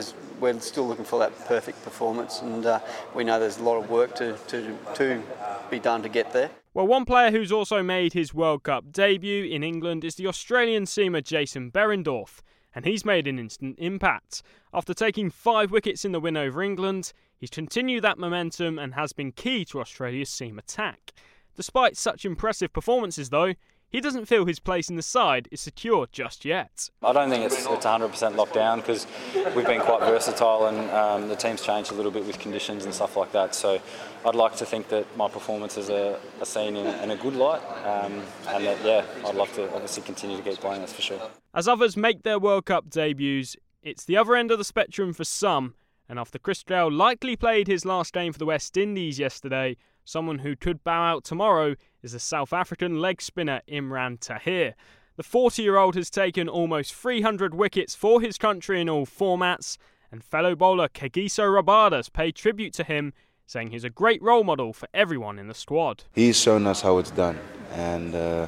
we're 0.40 0.59
still 0.61 0.88
looking 0.88 1.04
for 1.04 1.19
that 1.19 1.38
perfect 1.45 1.85
performance, 1.85 2.40
and 2.40 2.64
uh, 2.64 2.81
we 3.14 3.23
know 3.23 3.38
there's 3.38 3.59
a 3.59 3.62
lot 3.62 3.76
of 3.76 3.90
work 3.90 4.14
to, 4.16 4.38
to, 4.49 4.78
to 4.95 5.23
be 5.71 5.78
done 5.78 6.02
to 6.02 6.09
get 6.09 6.33
there. 6.33 6.49
Well, 6.73 6.87
one 6.87 7.04
player 7.04 7.31
who's 7.31 7.52
also 7.52 7.83
made 7.83 8.14
his 8.14 8.33
World 8.33 8.62
Cup 8.62 8.90
debut 8.90 9.45
in 9.45 9.62
England 9.62 10.04
is 10.04 10.14
the 10.14 10.26
Australian 10.26 10.85
seamer 10.85 11.23
Jason 11.23 11.71
Behrendorff, 11.71 12.40
and 12.75 12.87
he's 12.87 13.04
made 13.04 13.26
an 13.26 13.38
instant 13.38 13.76
impact. 13.78 14.42
After 14.73 14.95
taking 14.95 15.28
five 15.28 15.71
wickets 15.71 16.07
in 16.07 16.12
the 16.12 16.21
win 16.21 16.38
over 16.38 16.62
England, 16.62 17.12
he's 17.37 17.50
continued 17.50 18.04
that 18.04 18.16
momentum 18.16 18.78
and 18.78 18.95
has 18.95 19.12
been 19.12 19.33
key 19.33 19.66
to 19.66 19.81
Australia's 19.81 20.31
seam 20.31 20.59
attack. 20.59 21.12
Despite 21.54 21.97
such 21.97 22.25
impressive 22.25 22.73
performances, 22.73 23.30
though, 23.30 23.54
he 23.92 24.00
doesn't 24.00 24.25
feel 24.25 24.47
his 24.47 24.59
place 24.59 24.88
in 24.88 24.97
the 24.97 25.02
side 25.02 25.49
is 25.52 25.61
secure 25.61 26.06
just 26.11 26.47
yet. 26.47 26.88
I 27.02 27.12
don't 27.12 27.28
think 27.28 27.44
it's, 27.44 27.66
it's 27.66 27.85
100% 27.85 28.37
locked 28.37 28.54
down 28.54 28.80
because 28.80 29.06
we've 29.54 29.66
been 29.66 29.82
quite 29.82 30.00
versatile 30.00 30.66
and 30.66 30.90
um, 30.90 31.28
the 31.28 31.37
team's 31.37 31.61
changed 31.61 31.92
a 31.92 31.94
little 31.94 32.11
bit 32.11 32.25
with 32.25 32.38
conditions 32.38 32.87
and 32.87 32.94
stuff 32.94 33.18
like 33.18 33.32
that. 33.32 33.54
So 33.54 33.82
I'd 34.25 34.35
like 34.35 34.56
to 34.56 34.64
think 34.64 34.88
that 34.88 35.14
my 35.14 35.28
performances 35.28 35.90
are, 35.90 36.18
are 36.40 36.47
seen 36.47 36.76
in, 36.76 36.87
in, 36.87 37.11
a 37.11 37.16
good 37.16 37.37
light 37.37 37.61
um, 37.85 38.23
and 38.49 38.64
that, 38.64 38.82
yeah, 38.82 39.04
I'd 39.26 39.35
love 39.35 39.52
to 39.56 39.71
obviously 39.75 40.02
continue 40.04 40.38
to 40.38 40.42
keep 40.42 40.59
playing, 40.59 40.80
that's 40.80 40.94
for 40.94 41.02
sure. 41.02 41.21
As 41.52 41.68
others 41.68 41.94
make 41.94 42.23
their 42.23 42.38
World 42.38 42.64
Cup 42.64 42.88
debuts, 42.88 43.56
it's 43.82 44.06
the 44.06 44.16
other 44.16 44.35
end 44.35 44.50
of 44.50 44.56
the 44.56 44.64
spectrum 44.64 45.12
for 45.12 45.25
some. 45.25 45.75
And 46.09 46.18
after 46.18 46.38
Chris 46.38 46.62
Gayle 46.62 46.90
likely 46.90 47.37
played 47.37 47.68
his 47.68 47.85
last 47.85 48.14
game 48.14 48.32
for 48.32 48.38
the 48.38 48.47
West 48.47 48.76
Indies 48.78 49.18
yesterday, 49.18 49.76
Someone 50.04 50.40
who 50.40 50.56
could 50.56 50.82
bow 50.82 51.02
out 51.04 51.25
tomorrow 51.25 51.76
is 52.02 52.12
the 52.12 52.18
South 52.18 52.52
African 52.52 53.00
leg 53.00 53.23
spinner 53.23 53.62
Imran 53.68 54.18
Tahir. 54.18 54.75
The 55.16 55.23
40 55.23 55.62
year 55.62 55.76
old 55.76 55.94
has 55.94 56.11
taken 56.11 56.49
almost 56.49 56.94
300 56.94 57.54
wickets 57.54 57.94
for 57.94 58.21
his 58.21 58.38
country 58.38 58.80
in 58.80 58.88
all 58.88 59.06
formats, 59.06 59.76
and 60.11 60.25
fellow 60.25 60.56
bowler 60.56 60.88
Kagiso 60.88 61.52
Rabada's 61.52 62.09
paid 62.09 62.35
tribute 62.35 62.73
to 62.75 62.85
him, 62.85 63.12
saying 63.47 63.71
he's 63.71 63.85
a 63.85 63.90
great 63.90 64.23
role 64.23 64.42
model 64.42 64.73
for 64.73 64.88
everyone 64.92 65.38
in 65.38 65.49
the 65.49 65.54
squad. 65.54 66.04
He's 66.14 66.40
shown 66.40 66.66
us 66.66 66.80
how 66.80 66.99
it's 66.99 67.11
done, 67.11 67.38
and 67.73 68.14
uh, 68.14 68.47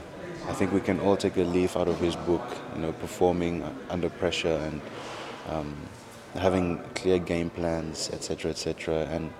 I 0.48 0.52
think 0.54 0.72
we 0.72 0.80
can 0.80 0.98
all 1.00 1.16
take 1.16 1.36
a 1.36 1.42
leaf 1.42 1.76
out 1.76 1.88
of 1.88 2.00
his 2.00 2.16
book, 2.16 2.42
you 2.74 2.82
know, 2.82 2.92
performing 2.92 3.62
under 3.90 4.08
pressure 4.08 4.56
and 4.64 4.80
um, 5.48 5.76
having 6.34 6.78
clear 6.94 7.18
game 7.18 7.50
plans, 7.50 8.10
etc., 8.10 8.50
etc. 8.50 9.06
And 9.10 9.32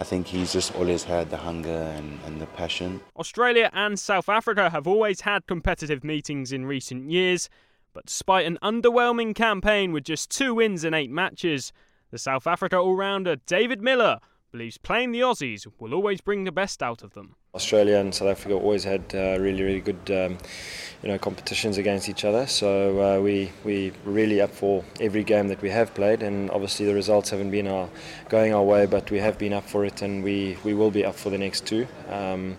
I 0.00 0.02
think 0.02 0.28
he's 0.28 0.54
just 0.54 0.74
always 0.74 1.04
had 1.04 1.28
the 1.28 1.36
hunger 1.36 1.68
and, 1.68 2.18
and 2.24 2.40
the 2.40 2.46
passion. 2.46 3.02
Australia 3.18 3.68
and 3.74 3.98
South 3.98 4.30
Africa 4.30 4.70
have 4.70 4.86
always 4.86 5.20
had 5.20 5.46
competitive 5.46 6.02
meetings 6.02 6.52
in 6.52 6.64
recent 6.64 7.10
years, 7.10 7.50
but 7.92 8.06
despite 8.06 8.46
an 8.46 8.58
underwhelming 8.62 9.34
campaign 9.34 9.92
with 9.92 10.04
just 10.04 10.30
two 10.30 10.54
wins 10.54 10.84
in 10.84 10.94
eight 10.94 11.10
matches, 11.10 11.70
the 12.10 12.16
South 12.16 12.46
Africa 12.46 12.78
all 12.78 12.96
rounder 12.96 13.36
David 13.36 13.82
Miller 13.82 14.20
believes 14.50 14.78
playing 14.78 15.12
the 15.12 15.20
Aussies 15.20 15.66
will 15.78 15.92
always 15.92 16.22
bring 16.22 16.44
the 16.44 16.50
best 16.50 16.82
out 16.82 17.02
of 17.02 17.12
them. 17.12 17.36
Australia 17.54 17.96
and 17.96 18.14
South 18.14 18.28
Africa 18.28 18.54
always 18.54 18.84
had 18.84 19.02
uh, 19.14 19.36
really, 19.40 19.62
really 19.62 19.80
good, 19.80 20.10
um, 20.10 20.38
you 21.02 21.08
know, 21.08 21.18
competitions 21.18 21.78
against 21.78 22.08
each 22.08 22.24
other. 22.24 22.46
So 22.46 23.00
uh, 23.00 23.20
we 23.20 23.50
we 23.64 23.92
really 24.04 24.40
up 24.40 24.50
for 24.50 24.84
every 25.00 25.24
game 25.24 25.48
that 25.48 25.60
we 25.60 25.70
have 25.70 25.92
played, 25.94 26.22
and 26.22 26.50
obviously 26.50 26.86
the 26.86 26.94
results 26.94 27.30
haven't 27.30 27.50
been 27.50 27.66
our, 27.66 27.88
going 28.28 28.54
our 28.54 28.62
way, 28.62 28.86
but 28.86 29.10
we 29.10 29.18
have 29.18 29.36
been 29.38 29.52
up 29.52 29.64
for 29.64 29.84
it, 29.84 30.02
and 30.02 30.22
we, 30.22 30.56
we 30.62 30.74
will 30.74 30.90
be 30.90 31.04
up 31.04 31.16
for 31.16 31.30
the 31.30 31.38
next 31.38 31.66
two. 31.66 31.86
Um, 32.08 32.56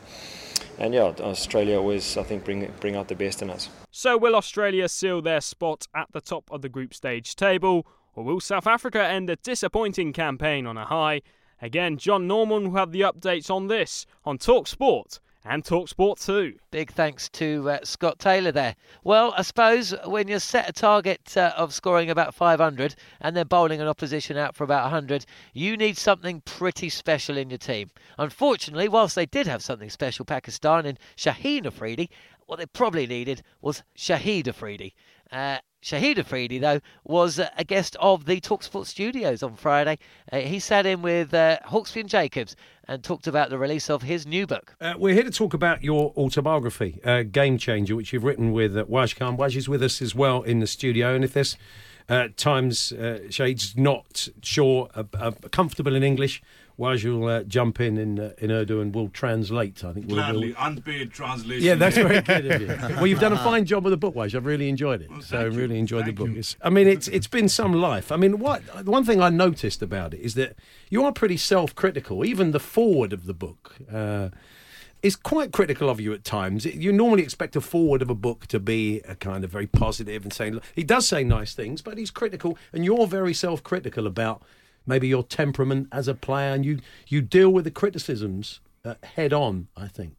and 0.78 0.94
yeah, 0.94 1.14
Australia 1.20 1.78
always, 1.78 2.18
I 2.18 2.24
think, 2.24 2.44
bring 2.44 2.72
bring 2.80 2.96
out 2.96 3.08
the 3.08 3.16
best 3.16 3.42
in 3.42 3.50
us. 3.50 3.70
So 3.92 4.18
will 4.18 4.36
Australia 4.36 4.90
seal 4.90 5.22
their 5.22 5.42
spot 5.42 5.88
at 5.94 6.12
the 6.12 6.22
top 6.22 6.50
of 6.52 6.62
the 6.62 6.70
group 6.70 6.94
stage 6.94 7.36
table, 7.36 7.86
or 8.14 8.24
will 8.24 8.40
South 8.42 8.68
Africa 8.68 9.02
end 9.02 9.30
a 9.30 9.36
disappointing 9.38 10.12
campaign 10.12 10.66
on 10.66 10.78
a 10.78 10.86
high? 10.86 11.22
Again, 11.62 11.98
John 11.98 12.27
Norman 12.27 12.72
will 12.72 12.80
have 12.80 12.91
the 12.91 13.01
updates 13.01 13.51
on 13.51 13.68
this 13.68 14.08
on 14.25 14.39
Talk 14.39 14.68
Sport 14.68 15.20
and 15.46 15.63
Talk 15.63 15.88
Sport 15.89 16.20
2. 16.20 16.56
Big 16.72 16.91
thanks 16.91 17.30
to 17.30 17.70
uh, 17.70 17.80
Scott 17.84 18.18
Taylor 18.18 18.51
there. 18.51 18.75
Well, 19.03 19.34
I 19.38 19.44
suppose 19.44 19.94
when 20.06 20.27
you 20.27 20.39
set 20.39 20.70
a 20.70 20.74
target 20.74 21.38
uh, 21.38 21.53
of 21.56 21.74
scoring 21.74 22.10
about 22.10 22.34
500 22.34 22.96
and 23.22 23.36
then 23.36 23.48
bowling 23.48 23.80
an 23.80 23.88
opposition 23.88 24.38
out 24.38 24.56
for 24.56 24.63
about 24.63 24.84
100, 24.84 25.25
you 25.53 25.77
need 25.77 25.98
something 25.98 26.41
pretty 26.41 26.89
special 26.89 27.38
in 27.38 27.51
your 27.51 27.60
team. 27.60 27.91
Unfortunately, 28.18 28.88
whilst 28.88 29.15
they 29.15 29.27
did 29.27 29.46
have 29.46 29.62
something 29.62 29.89
special, 29.89 30.25
Pakistan 30.25 30.86
and 30.86 31.00
Shaheen 31.15 31.65
Afridi, 31.65 32.10
what 32.48 32.58
they 32.58 32.65
probably 32.65 33.06
needed 33.06 33.44
was 33.62 33.84
Shahid 33.96 34.48
Afridi. 34.48 34.94
Uh, 35.32 35.60
Shahid 35.82 36.20
Afridi, 36.20 36.60
though, 36.60 36.80
was 37.04 37.40
a 37.40 37.64
guest 37.64 37.96
of 38.00 38.26
the 38.26 38.40
Talksport 38.40 38.86
studios 38.86 39.42
on 39.42 39.56
Friday. 39.56 39.98
Uh, 40.32 40.38
he 40.40 40.60
sat 40.60 40.86
in 40.86 41.02
with 41.02 41.34
uh, 41.34 41.58
Hawksbee 41.66 42.02
and 42.02 42.10
Jacobs 42.10 42.56
and 42.88 43.04
talked 43.04 43.26
about 43.26 43.50
the 43.50 43.58
release 43.58 43.90
of 43.90 44.04
his 44.04 44.28
new 44.28 44.46
book. 44.46 44.76
Uh, 44.80 44.94
we're 44.98 45.16
here 45.16 45.24
to 45.24 45.32
talk 45.32 45.56
about 45.56 45.84
your 45.84 46.14
autobiography, 46.16 47.00
uh, 47.04 47.24
Game 47.24 47.58
Changer, 47.58 47.96
which 47.96 48.14
you've 48.14 48.24
written 48.24 48.52
with 48.52 48.78
uh, 48.78 48.86
Waj 48.86 49.16
Khan. 49.16 49.38
Waj 49.38 49.56
is 49.56 49.68
with 49.68 49.82
us 49.82 50.04
as 50.04 50.14
well 50.14 50.44
in 50.44 50.60
the 50.60 50.68
studio, 50.68 51.16
and 51.16 51.24
if 51.24 51.34
there's 51.34 51.58
uh, 52.10 52.28
times 52.38 52.92
uh, 52.92 53.20
Shahid's 53.30 53.76
not 53.76 54.28
sure, 54.44 54.90
uh, 54.94 55.32
comfortable 55.52 55.96
in 55.96 56.04
English, 56.04 56.44
Waj 56.82 57.06
will 57.06 57.28
uh, 57.28 57.44
jump 57.44 57.80
in 57.80 57.98
in, 58.00 58.20
uh, 58.20 58.34
in 58.40 58.50
Urdu 58.50 58.82
and 58.82 58.94
we'll 58.94 59.10
translate. 59.10 59.84
I 59.84 59.94
think 59.94 60.08
we'll, 60.08 60.16
Gladly, 60.16 60.48
we'll... 60.48 60.68
unpaid 60.68 61.12
translation. 61.12 61.64
Yeah, 61.64 61.76
that's 61.76 61.96
very 61.96 62.22
good 62.22 62.46
of 62.48 62.62
you. 62.62 62.68
well, 62.96 63.06
you've 63.06 63.20
done 63.20 63.34
a 63.34 63.38
fine 63.38 63.66
job 63.66 63.84
with 63.84 63.92
the 63.92 63.98
book, 63.98 64.16
Waj. 64.16 64.34
I've 64.34 64.48
really 64.48 64.68
enjoyed 64.68 65.04
it. 65.04 65.12
Well, 65.12 65.22
so 65.22 65.48
really 65.48 65.78
enjoyed 65.78 66.06
thank 66.06 66.18
the 66.18 66.26
book. 66.26 66.46
I 66.64 66.70
mean, 66.72 66.88
it's 66.88 67.08
it's 67.10 67.28
been 67.28 67.48
some 67.50 67.74
life. 67.74 68.12
I 68.12 68.18
mean, 68.18 68.40
what 68.40 68.64
one 68.86 69.06
thing 69.06 69.22
I 69.22 69.30
noticed 69.30 69.84
about 69.84 70.16
it 70.16 70.22
is 70.22 70.34
that 70.34 70.56
you 70.90 71.06
are 71.06 71.12
pretty 71.12 71.38
self-critical. 71.38 72.26
Even 72.26 72.52
the 72.52 72.60
forward 72.60 73.14
of 73.14 73.26
the 73.26 73.36
book. 73.36 73.76
Uh, 73.92 74.30
is 75.04 75.16
quite 75.16 75.52
critical 75.52 75.90
of 75.90 76.00
you 76.00 76.14
at 76.14 76.24
times. 76.24 76.64
You 76.64 76.92
normally 76.92 77.24
expect 77.24 77.56
a 77.56 77.62
forward 77.62 78.04
of 78.04 78.12
a 78.12 78.14
book 78.14 78.46
to 78.48 78.60
be 78.60 79.02
a 79.08 79.16
kind 79.16 79.44
of 79.44 79.50
very 79.50 79.66
positive 79.66 80.22
and 80.22 80.32
saying 80.32 80.62
he 80.76 80.84
does 80.84 81.08
say 81.08 81.24
nice 81.24 81.56
things, 81.56 81.82
but 81.82 81.98
he's 81.98 82.12
critical, 82.12 82.56
and 82.72 82.86
you're 82.86 83.08
very 83.08 83.34
self-critical 83.34 84.06
about 84.06 84.44
maybe 84.88 85.08
your 85.08 85.24
temperament 85.24 85.88
as 85.92 86.08
a 86.08 86.14
player, 86.16 86.54
and 86.54 86.66
you 86.66 86.80
you 87.08 87.22
deal 87.22 87.50
with 87.50 87.66
the 87.66 87.72
criticisms 87.72 88.60
uh, 88.86 88.96
head 89.04 89.34
on. 89.34 89.68
I 89.78 89.88
think. 89.88 90.16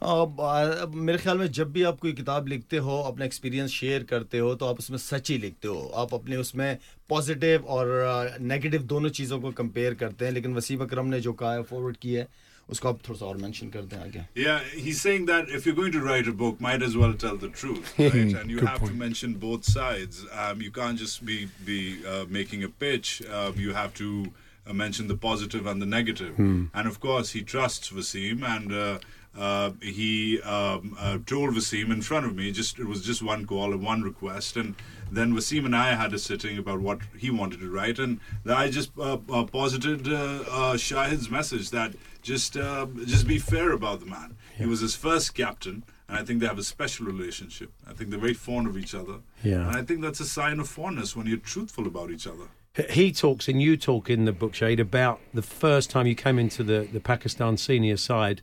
Oh, 0.00 0.34
uh, 0.38 0.86
میرے 0.86 1.16
خیال 1.16 1.38
میں 1.38 1.46
جب 1.46 1.66
بھی 1.68 1.84
آپ 1.84 1.98
کوئی 2.00 2.12
کتاب 2.16 2.48
لکھتے 2.48 2.78
ہو 2.78 3.02
اپنا 3.04 3.24
ایکسپیرینس 3.24 3.70
شیئر 3.70 4.04
کرتے 4.04 4.40
ہو 4.40 4.54
تو 4.54 4.66
آپ 4.66 4.76
اس 4.78 4.90
میں 4.90 4.98
سچ 4.98 5.30
ہی 5.30 5.36
لکھتے 5.38 5.68
ہو 5.68 5.88
آپ 5.94 6.14
اپنے 6.14 6.36
اس 6.36 6.54
میں 6.54 6.74
پازیٹیو 7.08 7.66
اور 7.66 7.86
uh, 8.06 8.40
نگیٹو 8.40 8.78
دونوں 8.90 9.10
چیزوں 9.10 9.40
کو 9.40 9.50
کمپیئر 9.56 9.94
کرتے 9.94 10.24
ہیں 10.24 10.32
لیکن 10.32 10.56
وسیم 10.56 10.82
اکرم 10.82 11.08
نے 11.08 11.20
جو 11.20 11.32
کہا 11.32 11.54
ہے 11.54 11.62
فارورڈ 11.68 11.96
کی 11.96 12.16
ہے 12.16 12.24
उसको 12.70 12.88
आप 12.88 12.98
थोड़ा 13.08 13.18
सा 13.18 13.26
और 13.26 14.26
yeah 14.34 14.60
he's 14.74 15.00
saying 15.00 15.26
that 15.26 15.48
if 15.48 15.66
you're 15.66 15.74
going 15.74 15.92
to 15.92 16.00
write 16.00 16.26
a 16.26 16.32
book 16.32 16.60
might 16.60 16.82
as 16.82 16.96
well 16.96 17.14
tell 17.14 17.36
the 17.36 17.48
truth 17.48 17.94
right? 17.98 18.34
And 18.40 18.50
you 18.50 18.58
have 18.66 18.82
to 18.84 18.92
mention 18.92 19.34
both 19.34 19.64
sides. 19.64 20.24
Um, 20.32 20.60
you 20.60 20.70
can't 20.70 20.98
just 20.98 21.24
be 21.24 21.48
be 21.64 22.04
uh, 22.04 22.24
making 22.28 22.64
a 22.64 22.68
pitch. 22.68 23.22
Um, 23.26 23.54
you 23.56 23.72
have 23.74 23.94
to 23.94 24.32
uh, 24.66 24.72
mention 24.72 25.06
the 25.06 25.16
positive 25.16 25.66
and 25.66 25.80
the 25.80 25.86
negative. 25.86 26.34
Hmm. 26.36 26.64
And 26.74 26.88
of 26.88 26.98
course 26.98 27.30
he 27.30 27.42
trusts 27.42 27.90
Wasim 27.90 28.42
and 28.42 28.72
uh, 28.72 29.70
he 29.80 30.40
um, 30.42 30.96
told 31.26 31.54
Wasim 31.54 31.92
in 31.92 32.02
front 32.02 32.26
of 32.26 32.34
me. 32.34 32.50
Just 32.50 32.80
it 32.80 32.86
was 32.86 33.04
just 33.04 33.22
one 33.22 33.46
call 33.46 33.72
and 33.72 33.84
one 33.84 34.02
request, 34.02 34.56
and 34.56 34.74
then 35.12 35.34
Wasim 35.34 35.66
and 35.66 35.76
I 35.76 35.94
had 35.94 36.14
a 36.14 36.18
sitting 36.18 36.58
about 36.58 36.80
what 36.80 37.00
he 37.16 37.30
wanted 37.30 37.60
to 37.60 37.70
write, 37.70 37.98
and 37.98 38.18
I 38.46 38.70
just 38.70 38.96
posited 38.96 40.04
Shahid's 40.04 41.30
message 41.30 41.68
that 41.70 41.94
just 42.26 42.56
uh, 42.56 42.86
just 43.04 43.26
be 43.26 43.38
fair 43.38 43.70
about 43.72 44.00
the 44.00 44.06
man. 44.06 44.36
Yeah. 44.52 44.64
He 44.64 44.66
was 44.66 44.80
his 44.80 44.96
first 44.96 45.34
captain, 45.34 45.84
and 46.08 46.18
I 46.18 46.24
think 46.24 46.40
they 46.40 46.46
have 46.46 46.58
a 46.58 46.64
special 46.64 47.06
relationship. 47.06 47.70
I 47.88 47.92
think 47.92 48.10
they're 48.10 48.18
very 48.18 48.34
fond 48.34 48.66
of 48.66 48.76
each 48.76 48.94
other, 48.94 49.20
yeah. 49.42 49.68
and 49.68 49.76
I 49.76 49.82
think 49.82 50.00
that's 50.00 50.20
a 50.20 50.26
sign 50.26 50.58
of 50.58 50.68
fondness 50.68 51.14
when 51.14 51.26
you're 51.26 51.38
truthful 51.38 51.86
about 51.86 52.10
each 52.10 52.26
other. 52.26 52.48
He 52.90 53.10
talks, 53.10 53.48
and 53.48 53.62
you 53.62 53.76
talk 53.78 54.10
in 54.10 54.26
the 54.26 54.32
book, 54.32 54.54
Shade, 54.54 54.80
about 54.80 55.20
the 55.32 55.40
first 55.40 55.88
time 55.88 56.06
you 56.06 56.14
came 56.14 56.38
into 56.38 56.62
the, 56.62 56.86
the 56.92 57.00
Pakistan 57.00 57.56
senior 57.56 57.96
side, 57.96 58.42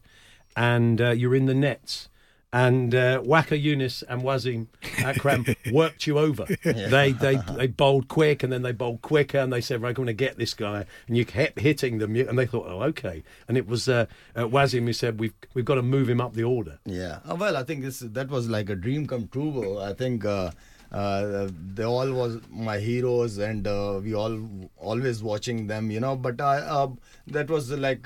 and 0.57 0.99
uh, 0.99 1.11
you're 1.11 1.35
in 1.35 1.45
the 1.45 1.53
nets 1.53 2.09
and 2.53 2.93
uh, 2.93 3.19
Waqar 3.21 3.61
Younis 3.61 4.03
and 4.07 4.21
Wasim 4.21 4.67
Akram 4.99 5.45
worked 5.71 6.05
you 6.05 6.19
over. 6.19 6.45
Yeah. 6.63 6.87
They 6.87 7.11
they 7.11 7.35
they 7.57 7.67
bowled 7.67 8.07
quick 8.07 8.43
and 8.43 8.53
then 8.53 8.61
they 8.61 8.71
bowled 8.71 9.01
quicker 9.01 9.39
and 9.39 9.51
they 9.51 9.59
said 9.59 9.81
we're 9.81 9.91
going 9.91 10.07
to 10.07 10.13
get 10.13 10.37
this 10.37 10.53
guy 10.53 10.85
and 11.07 11.17
you 11.17 11.25
kept 11.25 11.59
hitting 11.59 11.97
them 11.97 12.15
and 12.15 12.37
they 12.37 12.45
thought 12.45 12.67
oh 12.67 12.83
okay 12.83 13.23
and 13.47 13.57
it 13.57 13.67
was 13.67 13.89
uh, 13.89 14.05
uh, 14.35 14.43
Wasim 14.43 14.85
who 14.85 14.93
said 14.93 15.19
we've 15.19 15.33
we've 15.55 15.65
got 15.65 15.75
to 15.75 15.81
move 15.81 16.07
him 16.07 16.21
up 16.21 16.35
the 16.35 16.43
order. 16.43 16.77
Yeah, 16.85 17.19
uh, 17.29 17.35
well 17.35 17.57
I 17.57 17.63
think 17.63 17.81
this 17.81 17.99
that 17.99 18.29
was 18.29 18.47
like 18.47 18.69
a 18.69 18.75
dream 18.75 19.07
come 19.07 19.27
true. 19.27 19.79
I 19.79 19.93
think. 19.93 20.23
Uh, 20.23 20.51
uh, 20.91 21.49
they 21.73 21.83
all 21.83 22.11
was 22.13 22.39
my 22.51 22.77
heroes 22.77 23.39
and 23.39 23.65
uh, 23.65 23.99
we 24.03 24.13
all 24.13 24.39
always 24.77 25.23
watching 25.23 25.65
them 25.65 25.89
you 25.89 25.99
know 25.99 26.15
but 26.15 26.39
I, 26.39 26.59
uh, 26.59 26.89
that 27.25 27.49
was 27.49 27.71
like 27.71 28.05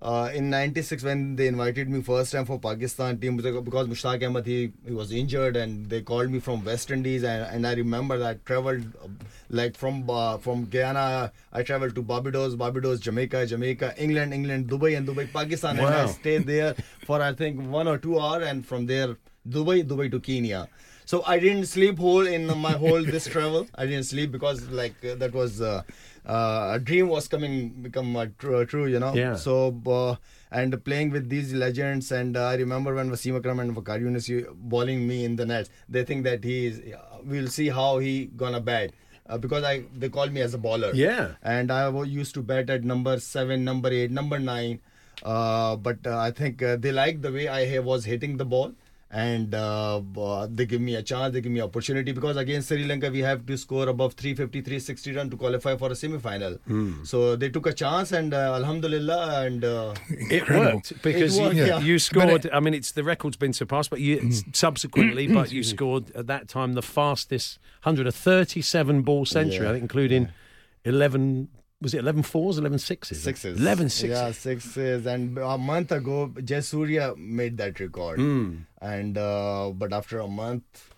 uh, 0.00 0.30
in 0.32 0.48
96 0.48 1.02
when 1.02 1.34
they 1.34 1.48
invited 1.48 1.88
me 1.88 2.00
first 2.02 2.30
time 2.30 2.44
for 2.44 2.58
Pakistan 2.58 3.18
team 3.18 3.36
because 3.36 3.88
Mushtaq 3.88 4.24
Ahmed 4.24 4.46
he, 4.46 4.72
he 4.86 4.92
was 4.92 5.10
injured 5.10 5.56
and 5.56 5.90
they 5.90 6.02
called 6.02 6.30
me 6.30 6.38
from 6.38 6.64
West 6.64 6.90
Indies 6.92 7.24
and, 7.24 7.42
and 7.42 7.66
I 7.66 7.74
remember 7.74 8.16
that 8.18 8.28
I 8.28 8.34
traveled 8.44 8.86
uh, 9.02 9.08
like 9.50 9.76
from 9.76 10.08
uh, 10.08 10.38
from 10.38 10.66
Guyana 10.66 11.32
I 11.52 11.62
traveled 11.64 11.96
to 11.96 12.02
Barbados 12.02 12.54
Barbados 12.54 13.00
Jamaica 13.00 13.46
Jamaica 13.46 13.94
England 13.98 14.32
England 14.32 14.68
Dubai 14.68 14.96
and 14.96 15.08
Dubai 15.08 15.32
Pakistan. 15.32 15.76
Wow. 15.76 15.86
and 15.86 15.94
I 15.94 16.06
stayed 16.06 16.46
there 16.46 16.74
for 17.04 17.20
I 17.20 17.34
think 17.34 17.60
one 17.68 17.88
or 17.88 17.98
two 17.98 18.20
hours 18.20 18.46
and 18.46 18.64
from 18.64 18.86
there 18.86 19.16
Dubai 19.48 19.82
Dubai 19.84 20.10
to 20.12 20.20
Kenya. 20.20 20.68
So 21.06 21.24
I 21.26 21.38
didn't 21.38 21.66
sleep 21.66 21.98
whole 21.98 22.26
in 22.26 22.46
my 22.60 22.72
whole 22.72 23.02
this 23.02 23.26
travel. 23.26 23.66
I 23.74 23.86
didn't 23.86 24.04
sleep 24.04 24.30
because 24.30 24.68
like 24.68 24.94
uh, 25.04 25.14
that 25.16 25.32
was 25.32 25.60
uh, 26.28 26.32
uh, 26.32 26.72
a 26.74 26.78
dream 26.78 27.08
was 27.08 27.28
coming 27.28 27.70
become 27.82 28.14
uh, 28.16 28.26
true, 28.38 28.64
true, 28.66 28.86
you 28.86 28.98
know. 28.98 29.14
Yeah. 29.14 29.34
So 29.34 29.80
uh, 29.86 30.16
and 30.50 30.82
playing 30.84 31.10
with 31.10 31.28
these 31.28 31.52
legends, 31.52 32.12
and 32.12 32.36
uh, 32.36 32.44
I 32.46 32.54
remember 32.54 32.94
when 32.94 33.10
Wasim 33.10 33.36
Akram 33.36 33.60
and 33.60 33.76
Waqar 33.76 34.00
Younis 34.00 34.46
bowling 34.54 35.06
me 35.06 35.24
in 35.24 35.36
the 35.36 35.46
nets. 35.46 35.70
They 35.88 36.04
think 36.04 36.24
that 36.24 36.44
he 36.44 36.66
is. 36.66 36.82
We'll 37.24 37.48
see 37.48 37.68
how 37.68 37.98
he 37.98 38.26
gonna 38.26 38.60
bat. 38.60 38.92
Uh, 39.26 39.36
because 39.36 39.62
I 39.62 39.84
they 39.94 40.08
call 40.08 40.28
me 40.28 40.40
as 40.40 40.54
a 40.54 40.58
bowler. 40.58 40.92
Yeah. 40.94 41.32
And 41.42 41.70
I 41.70 41.90
used 42.04 42.34
to 42.34 42.42
bat 42.42 42.70
at 42.70 42.84
number 42.84 43.18
seven, 43.20 43.64
number 43.64 43.90
eight, 43.90 44.10
number 44.10 44.38
nine. 44.38 44.80
Uh, 45.22 45.76
but 45.76 46.06
uh, 46.06 46.16
I 46.16 46.30
think 46.30 46.62
uh, 46.62 46.76
they 46.76 46.92
liked 46.92 47.22
the 47.22 47.32
way 47.32 47.48
I 47.48 47.78
was 47.80 48.04
hitting 48.04 48.36
the 48.36 48.44
ball 48.44 48.72
and 49.10 49.54
uh, 49.54 50.02
uh, 50.18 50.46
they 50.50 50.66
give 50.66 50.82
me 50.82 50.94
a 50.94 51.02
chance, 51.02 51.32
they 51.32 51.40
give 51.40 51.50
me 51.50 51.60
opportunity 51.60 52.12
because 52.12 52.36
against 52.36 52.68
Sri 52.68 52.84
Lanka 52.84 53.10
we 53.10 53.20
have 53.20 53.46
to 53.46 53.56
score 53.56 53.88
above 53.88 54.12
350, 54.14 54.60
360 54.60 55.12
run 55.12 55.30
to 55.30 55.36
qualify 55.36 55.76
for 55.76 55.90
a 55.90 55.94
semi-final. 55.94 56.58
Mm. 56.68 57.06
So 57.06 57.34
they 57.34 57.48
took 57.48 57.66
a 57.66 57.72
chance 57.72 58.12
and 58.12 58.34
uh, 58.34 58.54
Alhamdulillah 58.54 59.46
and 59.46 59.64
uh, 59.64 59.94
it 60.08 60.48
worked 60.50 61.00
because 61.02 61.38
it 61.38 61.42
worked, 61.42 61.56
you, 61.56 61.64
yeah. 61.64 61.78
you, 61.80 61.98
scored. 61.98 62.44
It, 62.44 62.50
I 62.52 62.60
mean, 62.60 62.74
it's 62.74 62.92
the 62.92 63.04
record's 63.04 63.38
been 63.38 63.54
surpassed, 63.54 63.88
but 63.88 64.00
you 64.00 64.18
mm. 64.18 64.54
subsequently, 64.56 65.26
but 65.26 65.52
you 65.52 65.62
scored 65.74 66.14
at 66.14 66.26
that 66.26 66.48
time 66.48 66.74
the 66.74 66.82
fastest 66.82 67.58
137 67.84 69.02
ball 69.02 69.24
century, 69.24 69.64
yeah. 69.64 69.70
I 69.70 69.72
think, 69.72 69.82
including 69.82 70.22
yeah. 70.24 70.30
11 70.90 71.48
was 71.80 71.94
it 71.94 71.98
11 71.98 72.24
fours, 72.24 72.58
11 72.58 72.78
sixes? 72.78 73.22
Sixes. 73.22 73.58
11 73.58 73.88
sixes. 73.90 74.18
Yeah, 74.18 74.32
sixes. 74.32 75.06
And 75.06 75.38
a 75.38 75.56
month 75.58 75.92
ago, 75.92 76.28
Jayasuriya 76.34 77.16
made 77.16 77.56
that 77.58 77.78
record. 77.80 78.18
Mm. 78.18 78.64
And 78.80 79.16
uh, 79.18 79.70
but 79.74 79.92
after 79.92 80.18
a 80.18 80.28
month, 80.28 80.90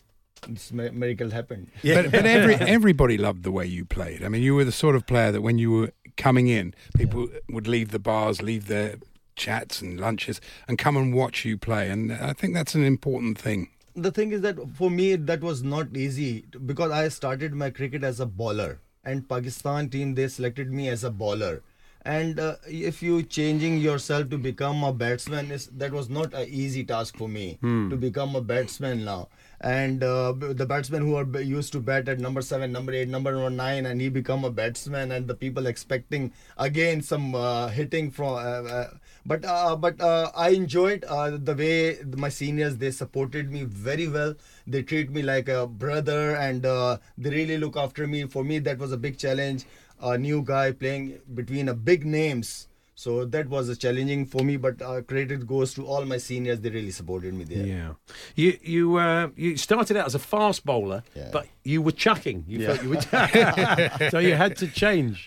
this 0.49 0.73
miracle 0.73 1.31
happened. 1.31 1.71
But, 1.83 2.11
but 2.11 2.27
every 2.27 2.55
everybody 2.55 3.19
loved 3.19 3.43
the 3.43 3.53
way 3.53 3.67
you 3.67 3.85
played. 3.85 4.25
I 4.25 4.29
mean, 4.29 4.43
you 4.43 4.55
were 4.55 4.65
the 4.65 4.73
sort 4.73 4.97
of 4.97 5.07
player 5.07 5.33
that 5.33 5.43
when 5.43 5.59
you 5.59 5.71
were 5.71 5.93
coming 6.17 6.49
in, 6.49 6.75
people 6.97 7.29
would 7.51 7.67
leave 7.69 7.91
the 7.91 7.99
bars, 7.99 8.41
leave 8.43 8.67
their 8.67 8.97
chats 9.37 9.81
and 9.81 9.99
lunches, 10.01 10.41
and 10.69 10.79
come 10.79 10.97
and 10.97 11.15
watch 11.15 11.45
you 11.45 11.57
play. 11.59 11.91
And 11.91 12.13
I 12.13 12.33
think 12.33 12.55
that's 12.55 12.75
an 12.75 12.85
important 12.85 13.39
thing. 13.39 13.69
the 13.95 14.11
thing 14.17 14.33
is 14.33 14.41
that 14.43 14.57
for 14.79 14.89
me 14.89 15.17
that 15.17 15.41
was 15.47 15.63
not 15.63 15.97
easy 15.97 16.45
because 16.65 16.91
I 16.91 17.09
started 17.09 17.55
my 17.63 17.71
cricket 17.71 18.05
as 18.05 18.21
a 18.21 18.27
bowler 18.27 18.79
and 19.11 19.29
Pakistan 19.29 19.91
team 19.95 20.15
they 20.15 20.29
selected 20.29 20.73
me 20.81 20.89
as 20.89 21.05
a 21.05 21.11
bowler 21.23 21.63
and 22.05 22.41
uh, 22.41 22.57
if 22.67 23.03
you 23.03 23.23
changing 23.23 23.79
yourself 23.79 24.31
to 24.31 24.39
become 24.39 24.83
a 24.85 24.93
batsman 24.93 25.51
is 25.51 25.67
that 25.77 25.93
was 25.93 26.09
not 26.09 26.33
an 26.33 26.47
easy 26.49 26.83
task 26.85 27.17
for 27.17 27.29
me 27.29 27.59
Hmm. 27.61 27.91
to 27.91 27.97
become 27.97 28.35
a 28.37 28.41
batsman 28.41 29.05
now 29.05 29.29
and 29.61 30.03
uh, 30.03 30.33
the 30.33 30.65
batsmen 30.65 31.03
who 31.03 31.15
are 31.17 31.25
b- 31.27 31.41
used 31.43 31.73
to 31.75 31.81
bat 31.81 32.09
at 32.09 32.19
number 32.19 32.41
7 32.41 32.73
number 32.73 32.93
8 32.95 33.09
number 33.09 33.51
9 33.51 33.85
and 33.87 34.01
he 34.01 34.09
become 34.09 34.45
a 34.45 34.51
batsman 34.51 35.13
and 35.13 35.29
the 35.29 35.35
people 35.35 35.67
expecting 35.67 36.33
again 36.57 37.03
some 37.03 37.35
uh, 37.35 37.69
hitting 37.69 38.11
from 38.11 38.35
uh, 38.35 38.63
uh, 38.79 38.89
but 39.27 39.45
uh, 39.45 39.77
but 39.77 40.01
uh, 40.01 40.31
I 40.35 40.49
enjoyed 40.51 41.05
uh, 41.05 41.37
the 41.37 41.55
way 41.55 41.99
my 42.17 42.31
seniors 42.31 42.79
they 42.79 42.91
supported 42.91 43.53
me 43.53 43.65
very 43.65 44.09
well. 44.09 44.35
They 44.67 44.83
treat 44.83 45.11
me 45.11 45.21
like 45.23 45.49
a 45.49 45.67
brother 45.67 46.37
and 46.37 46.65
uh, 46.65 46.97
they 47.19 47.29
really 47.29 47.59
look 47.59 47.77
after 47.77 48.07
me. 48.07 48.25
For 48.25 48.43
me, 48.43 48.61
that 48.61 48.79
was 48.79 48.93
a 48.93 48.97
big 48.97 49.19
challenge. 49.19 49.67
A 50.03 50.17
new 50.17 50.43
guy 50.43 50.73
playing 50.73 51.21
between 51.35 51.69
a 51.69 51.75
big 51.75 52.07
names. 52.07 52.69
So 53.01 53.25
that 53.35 53.49
was 53.49 53.71
a 53.71 53.77
challenging 53.83 54.27
for 54.27 54.43
me, 54.45 54.59
but 54.59 54.83
uh, 54.83 55.01
credit 55.11 55.47
goes 55.47 55.73
to 55.77 55.87
all 55.87 56.05
my 56.05 56.19
seniors. 56.19 56.61
They 56.61 56.69
really 56.69 56.91
supported 56.91 57.33
me 57.33 57.45
there. 57.45 57.65
Yeah, 57.67 57.93
you 58.37 58.59
you 58.75 58.97
uh, 58.97 59.29
you 59.37 59.57
started 59.57 59.97
out 59.97 60.05
as 60.11 60.15
a 60.15 60.19
fast 60.19 60.67
bowler, 60.67 61.03
but 61.37 61.47
you 61.65 61.81
were 61.87 61.97
chucking. 62.07 62.45
You 62.47 62.59
Yeah. 62.61 62.67
felt 62.69 62.83
you 62.83 62.91
were, 62.91 63.01
chucking. 63.07 64.11
so 64.11 64.19
you 64.19 64.35
had 64.35 64.55
to 64.57 64.69
change. 64.83 65.27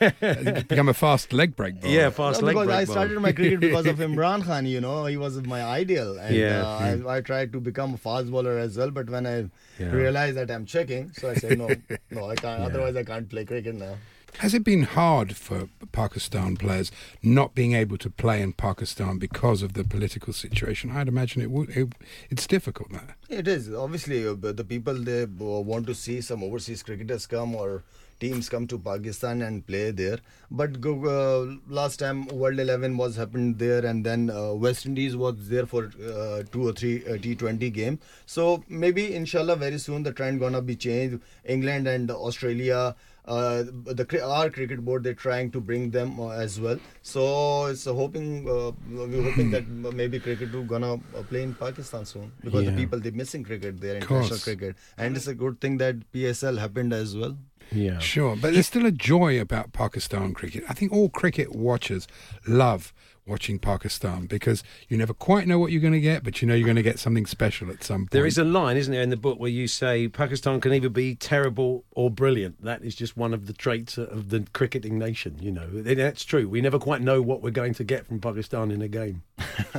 Become 0.68 0.90
a 0.90 0.94
fast 0.94 1.32
leg 1.32 1.56
break 1.56 1.80
bowler. 1.80 1.94
Yeah, 1.94 2.10
fast 2.10 2.42
No, 2.42 2.46
leg 2.48 2.54
because 2.56 2.66
break 2.66 2.78
I 2.78 2.84
bowler. 2.84 2.98
started 2.98 3.20
my 3.20 3.32
cricket 3.32 3.60
because 3.68 3.86
of 3.86 3.98
Imran 3.98 4.44
Khan. 4.44 4.66
You 4.66 4.80
know, 4.82 5.06
he 5.06 5.16
was 5.16 5.40
my 5.42 5.62
ideal, 5.62 6.18
and 6.18 6.36
Yeah. 6.36 6.62
uh, 6.66 7.08
I, 7.08 7.16
I 7.16 7.20
tried 7.32 7.52
to 7.54 7.60
become 7.60 7.94
a 7.94 7.96
fast 8.06 8.30
bowler 8.30 8.58
as 8.58 8.76
well. 8.76 8.90
But 8.90 9.08
when 9.08 9.26
I 9.26 9.36
Yeah. 9.80 9.92
realized 10.04 10.36
that 10.36 10.50
I'm 10.50 10.66
checking, 10.66 11.10
so 11.12 11.30
I 11.30 11.34
said 11.34 11.56
no, 11.64 11.68
no, 12.10 12.30
I 12.30 12.36
can't. 12.36 12.62
Otherwise, 12.70 12.96
I 12.96 13.04
can't 13.04 13.28
play 13.36 13.44
cricket 13.52 13.74
now. 13.74 13.94
Has 14.38 14.54
it 14.54 14.64
been 14.64 14.82
hard 14.82 15.36
for 15.36 15.68
Pakistan 15.92 16.56
players 16.56 16.90
not 17.22 17.54
being 17.54 17.74
able 17.74 17.98
to 17.98 18.08
play 18.08 18.40
in 18.40 18.52
Pakistan 18.52 19.18
because 19.18 19.62
of 19.62 19.74
the 19.74 19.84
political 19.84 20.32
situation? 20.32 20.90
I'd 20.90 21.08
imagine 21.08 21.42
it 21.42 21.50
would. 21.50 21.70
It, 21.70 21.94
it's 22.30 22.46
difficult. 22.46 22.90
That 22.92 23.16
It 23.28 23.46
is 23.48 23.72
obviously 23.72 24.26
uh, 24.26 24.34
the 24.34 24.64
people 24.64 24.94
they 24.94 25.24
uh, 25.24 25.26
want 25.26 25.86
to 25.88 25.94
see 25.94 26.20
some 26.20 26.42
overseas 26.42 26.82
cricketers 26.82 27.26
come 27.26 27.54
or 27.54 27.82
teams 28.20 28.48
come 28.48 28.66
to 28.68 28.78
Pakistan 28.78 29.42
and 29.42 29.66
play 29.66 29.90
there. 29.90 30.18
But 30.50 30.80
go, 30.80 30.92
uh, 31.14 31.56
last 31.68 31.98
time 31.98 32.26
World 32.26 32.58
11 32.60 32.96
was 32.96 33.16
happened 33.16 33.58
there, 33.58 33.84
and 33.84 34.04
then 34.04 34.30
uh, 34.30 34.52
West 34.54 34.86
Indies 34.86 35.16
was 35.16 35.48
there 35.48 35.66
for 35.66 35.84
uh, 36.14 36.42
two 36.52 36.68
or 36.68 36.72
three 36.72 37.04
uh, 37.06 37.16
T20 37.18 37.72
game. 37.72 37.98
So 38.26 38.62
maybe 38.68 39.14
inshallah 39.14 39.56
very 39.56 39.78
soon 39.78 40.02
the 40.02 40.12
trend 40.12 40.40
gonna 40.40 40.62
be 40.62 40.76
changed. 40.76 41.20
England 41.44 41.88
and 41.88 42.10
Australia. 42.10 42.94
Uh, 43.26 43.62
the 43.84 44.20
our 44.26 44.48
cricket 44.50 44.80
board 44.84 45.04
they're 45.04 45.14
trying 45.22 45.50
to 45.50 45.60
bring 45.60 45.90
them 45.90 46.18
uh, 46.18 46.28
as 46.30 46.58
well 46.58 46.78
so 47.02 47.66
it's 47.66 47.86
uh, 47.86 47.92
hoping 47.92 48.48
uh, 48.48 48.72
we're 48.90 49.22
hoping 49.22 49.50
that 49.50 49.68
maybe 49.68 50.18
cricket 50.18 50.50
will 50.52 50.64
gonna 50.64 50.94
uh, 50.94 51.22
play 51.28 51.42
in 51.42 51.52
pakistan 51.54 52.04
soon 52.12 52.32
because 52.42 52.64
Yeah. 52.64 52.70
the 52.70 52.76
people 52.78 52.98
they're 52.98 53.12
missing 53.22 53.44
cricket 53.44 53.78
there 53.84 53.98
Of 53.98 54.02
international 54.04 54.40
cricket 54.46 54.74
and 54.96 55.16
it's 55.20 55.26
a 55.26 55.34
good 55.34 55.60
thing 55.60 55.76
that 55.84 56.00
psl 56.14 56.58
happened 56.64 56.92
as 56.94 57.14
well 57.14 57.36
Yeah. 57.72 57.98
Sure, 57.98 58.36
but 58.36 58.52
there's 58.52 58.66
still 58.66 58.86
a 58.86 58.92
joy 58.92 59.40
about 59.40 59.72
Pakistan 59.72 60.34
cricket. 60.34 60.64
I 60.68 60.74
think 60.74 60.92
all 60.92 61.08
cricket 61.08 61.54
watchers 61.54 62.06
love 62.46 62.92
watching 63.26 63.58
Pakistan 63.58 64.26
because 64.26 64.64
you 64.88 64.96
never 64.96 65.14
quite 65.14 65.46
know 65.46 65.58
what 65.58 65.70
you're 65.70 65.80
going 65.80 65.92
to 65.92 66.00
get, 66.00 66.24
but 66.24 66.42
you 66.42 66.48
know 66.48 66.54
you're 66.54 66.66
going 66.66 66.76
to 66.76 66.82
get 66.82 66.98
something 66.98 67.26
special 67.26 67.70
at 67.70 67.84
some 67.84 68.00
point. 68.00 68.10
There 68.10 68.26
is 68.26 68.38
a 68.38 68.44
line, 68.44 68.76
isn't 68.76 68.92
there, 68.92 69.02
in 69.02 69.10
the 69.10 69.16
book 69.16 69.38
where 69.38 69.50
you 69.50 69.68
say 69.68 70.08
Pakistan 70.08 70.60
can 70.60 70.72
either 70.72 70.88
be 70.88 71.14
terrible 71.14 71.84
or 71.92 72.10
brilliant. 72.10 72.62
That 72.64 72.82
is 72.82 72.94
just 72.94 73.16
one 73.16 73.32
of 73.32 73.46
the 73.46 73.52
traits 73.52 73.96
of 73.96 74.30
the 74.30 74.46
cricketing 74.52 74.98
nation. 74.98 75.36
You 75.40 75.52
know, 75.52 75.68
that's 75.68 76.24
true. 76.24 76.48
We 76.48 76.60
never 76.60 76.78
quite 76.78 77.02
know 77.02 77.22
what 77.22 77.42
we're 77.42 77.50
going 77.50 77.74
to 77.74 77.84
get 77.84 78.06
from 78.06 78.20
Pakistan 78.20 78.70
in 78.70 78.82
a 78.82 78.88
game. 78.88 79.22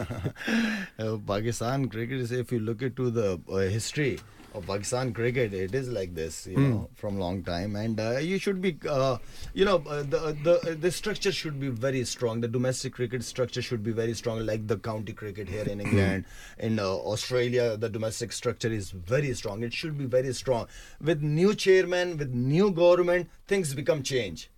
uh, 1.00 1.18
pakistan 1.28 1.88
cricket 1.90 2.20
is 2.20 2.32
if 2.32 2.52
you 2.52 2.60
look 2.60 2.82
into 2.82 3.10
the 3.10 3.40
uh, 3.50 3.58
history 3.58 4.24
of 4.54 4.66
Pakistan 4.68 5.14
cricket, 5.14 5.54
it 5.54 5.74
is 5.74 5.88
like 5.88 6.14
this, 6.14 6.46
you 6.46 6.58
Hmm. 6.58 6.72
know, 6.72 6.90
from 6.96 7.18
long 7.18 7.42
time, 7.42 7.78
and 7.78 7.98
uh, 8.02 8.18
you 8.18 8.38
should 8.38 8.60
be, 8.62 8.78
uh, 8.90 9.18
you 9.54 9.64
know, 9.64 9.78
uh, 9.88 10.04
the 10.04 10.38
the 10.48 10.76
the 10.76 10.92
structure 10.92 11.32
should 11.32 11.58
be 11.58 11.70
very 11.70 12.04
strong. 12.04 12.42
The 12.42 12.50
domestic 12.50 12.92
cricket 12.94 13.24
structure 13.24 13.62
should 13.62 13.82
be 13.82 13.94
very 13.94 14.14
strong, 14.14 14.46
like 14.46 14.68
the 14.68 14.78
county 14.78 15.14
cricket 15.14 15.48
here 15.48 15.64
in 15.64 15.80
England, 15.80 16.26
in 16.58 16.80
uh, 16.80 16.84
Australia. 17.14 17.78
The 17.78 17.90
domestic 17.90 18.34
structure 18.34 18.68
is 18.80 18.92
very 18.92 19.34
strong. 19.34 19.64
It 19.64 19.72
should 19.72 19.98
be 19.98 20.06
very 20.06 20.34
strong. 20.34 20.68
With 21.00 21.22
new 21.22 21.56
chairman, 21.56 22.18
with 22.18 22.34
new 22.34 22.72
government, 22.72 23.30
things 23.48 23.74
become 23.74 24.04
change. 24.04 24.50